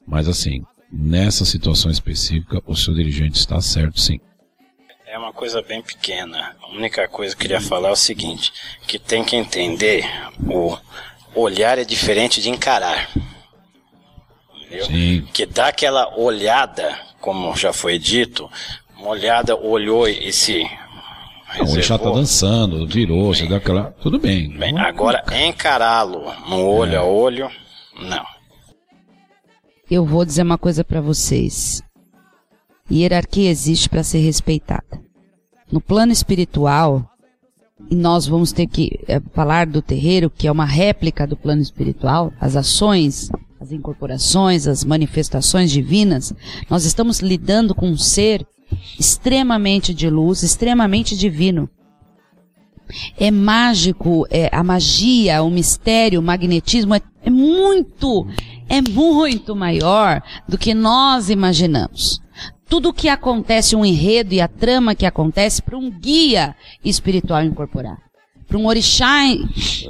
[0.06, 4.20] Mas assim, nessa situação específica, o seu dirigente está certo sim.
[5.06, 6.56] É uma coisa bem pequena.
[6.62, 8.52] A única coisa que eu queria falar é o seguinte,
[8.88, 10.06] que tem que entender
[10.40, 10.78] o
[11.36, 13.10] olhar é diferente de encarar.
[14.56, 14.86] Entendeu?
[14.86, 15.28] Sim.
[15.34, 18.50] Que dá aquela olhada, como já foi dito,
[18.98, 20.08] uma olhada, olhou
[21.54, 22.14] e se O Orixá tá reservou.
[22.16, 23.92] dançando, virou, você dá aquela.
[24.02, 24.50] Tudo bem.
[24.58, 27.50] Bem, agora encará-lo no olho a olho,
[28.02, 28.26] não.
[29.90, 31.82] Eu vou dizer uma coisa pra vocês.
[32.92, 35.02] Hierarquia existe para ser respeitada.
[35.72, 37.10] No plano espiritual,
[37.90, 41.62] e nós vamos ter que eh, falar do terreiro, que é uma réplica do plano
[41.62, 43.30] espiritual, as ações,
[43.60, 46.34] as incorporações, as manifestações divinas,
[46.70, 48.46] nós estamos lidando com um ser
[49.00, 51.70] extremamente de luz, extremamente divino.
[53.18, 58.26] É mágico, é a magia, o mistério, o magnetismo é, é muito,
[58.70, 62.22] é muito maior do que nós imaginamos.
[62.70, 67.44] Tudo o que acontece, um enredo e a trama que acontece para um guia espiritual
[67.44, 67.98] incorporar.
[68.48, 69.24] Para um orixá,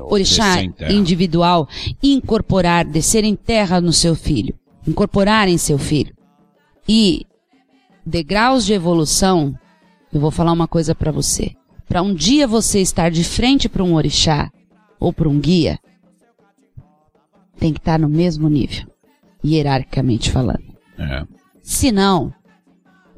[0.10, 1.68] orixá individual
[2.02, 4.56] incorporar, descer em terra no seu filho,
[4.88, 6.16] incorporar em seu filho.
[6.90, 7.26] E
[8.08, 9.54] degraus de evolução,
[10.14, 11.52] eu vou falar uma coisa para você.
[11.88, 14.50] Para um dia você estar de frente para um orixá
[14.98, 15.78] ou para um guia,
[17.60, 18.88] tem que estar no mesmo nível,
[19.44, 20.64] hierarquicamente falando.
[20.98, 21.26] É.
[21.62, 22.34] Se não,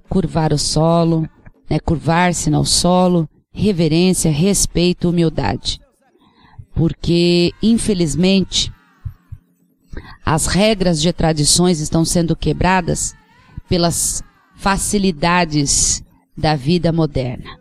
[0.10, 1.30] curvar o solo,
[1.70, 5.80] né, curvar-se ao solo, reverência, respeito, humildade.
[6.74, 8.72] Porque, infelizmente,
[10.26, 13.14] as regras de tradições estão sendo quebradas
[13.68, 14.24] pelas
[14.60, 16.03] facilidades
[16.38, 17.57] da vida moderna.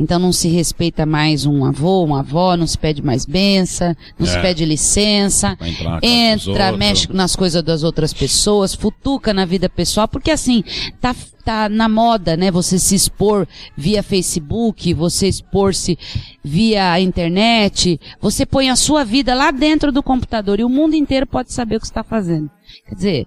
[0.00, 4.26] Então não se respeita mais um avô, uma avó, não se pede mais benção, não
[4.26, 4.42] se É.
[4.42, 5.56] pede licença,
[6.02, 10.62] entra, mexe nas coisas das outras pessoas, futuca na vida pessoal, porque assim,
[11.00, 11.14] tá,
[11.44, 12.48] tá na moda, né?
[12.50, 13.46] Você se expor
[13.76, 15.98] via Facebook, você expor-se
[16.44, 21.26] via internet, você põe a sua vida lá dentro do computador e o mundo inteiro
[21.26, 22.48] pode saber o que você está fazendo.
[22.88, 23.26] Quer dizer,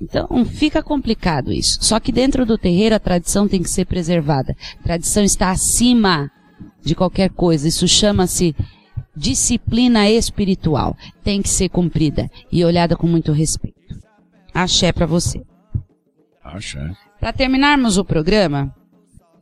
[0.00, 1.78] então fica complicado isso.
[1.82, 4.56] Só que dentro do terreiro a tradição tem que ser preservada.
[4.80, 6.30] A tradição está acima
[6.82, 7.66] de qualquer coisa.
[7.68, 8.54] Isso chama-se
[9.16, 10.96] disciplina espiritual.
[11.24, 13.76] Tem que ser cumprida e olhada com muito respeito.
[14.52, 15.42] Axé para você.
[16.44, 16.92] Acho, é.
[17.18, 18.74] Para terminarmos o programa,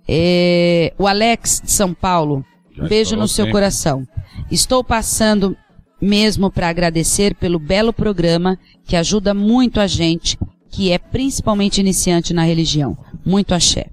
[0.08, 3.52] é, o Alex de São Paulo, Já beijo no seu sempre.
[3.52, 4.06] coração.
[4.50, 5.56] Estou passando
[6.04, 10.38] mesmo para agradecer pelo belo programa que ajuda muito a gente,
[10.70, 12.96] que é principalmente iniciante na religião.
[13.24, 13.86] Muito axé.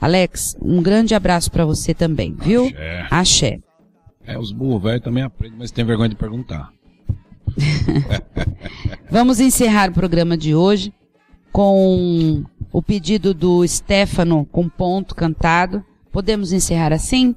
[0.00, 2.66] Alex, um grande abraço para você também, viu?
[2.66, 3.06] Axé.
[3.10, 3.58] Axé.
[4.26, 6.70] É, os burros velhos também aprendem, mas tem vergonha de perguntar.
[9.10, 10.92] Vamos encerrar o programa de hoje
[11.52, 12.42] com
[12.72, 15.84] o pedido do Stefano com ponto cantado.
[16.10, 17.36] Podemos encerrar assim?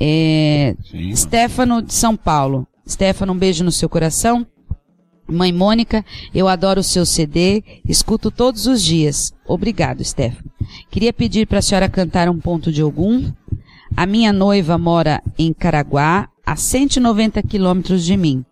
[0.00, 1.14] É, Sim.
[1.14, 2.66] Stefano de São Paulo.
[2.88, 4.46] Stefano, um beijo no seu coração.
[5.28, 9.32] Mãe Mônica, eu adoro o seu CD, escuto todos os dias.
[9.44, 10.50] Obrigado, Stefano.
[10.90, 13.32] Queria pedir para a senhora cantar um ponto de Ogum.
[13.96, 18.44] A minha noiva mora em Caraguá, a 190 quilômetros de mim.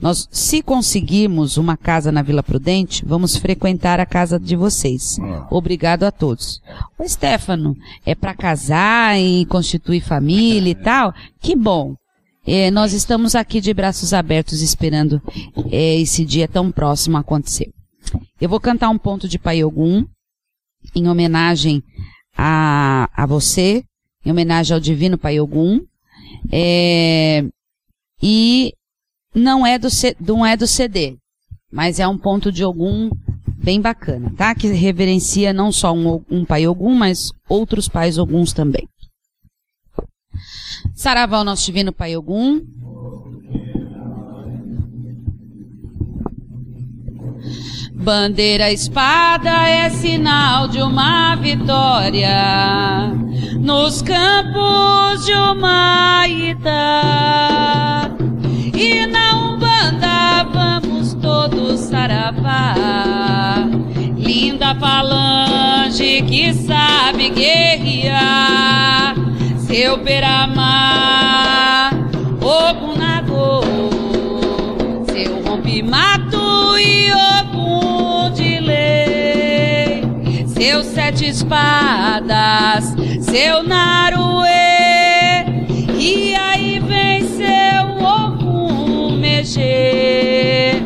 [0.00, 5.18] Nós, se conseguirmos uma casa na Vila Prudente, vamos frequentar a casa de vocês.
[5.50, 6.62] Obrigado a todos.
[6.98, 11.12] Ô, Stefano, é para casar e constituir família e tal?
[11.38, 11.94] Que bom.
[12.46, 15.20] É, nós estamos aqui de braços abertos esperando
[15.70, 17.70] é, esse dia tão próximo acontecer.
[18.40, 20.06] Eu vou cantar um ponto de Pai Ogum,
[20.94, 21.82] em homenagem
[22.36, 23.84] a, a você,
[24.24, 25.80] em homenagem ao Divino Pai Ogum.
[26.50, 27.44] É,
[28.22, 28.72] e
[29.34, 29.88] não é, do,
[30.20, 31.16] não é do CD,
[31.70, 33.10] mas é um ponto de Ogum
[33.62, 34.54] bem bacana, tá?
[34.54, 38.88] Que reverencia não só um, um Pai Ogum, mas outros pais Oguns também.
[40.94, 42.60] Saravá ao nosso divino Pai Ogum.
[47.94, 53.12] Bandeira espada é sinal de uma vitória
[53.58, 56.70] nos campos de Humaitá.
[58.74, 62.74] E na Umbanda vamos todos saravá.
[64.16, 67.89] Linda falange que sabe guerrear.
[69.70, 71.92] Seu Peramar,
[72.42, 73.60] Ogunagô,
[75.12, 80.02] seu rompimato e Ogum de lei.
[80.48, 84.48] Seus sete espadas, seu Naruê.
[86.00, 90.82] E aí vem seu Ogum mexer.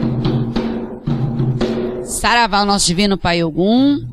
[2.05, 4.13] Saravá, o nosso divino Pai Ogum.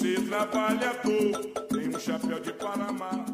[0.00, 3.29] Você trabalha à toa, tem um chapéu de Panamá.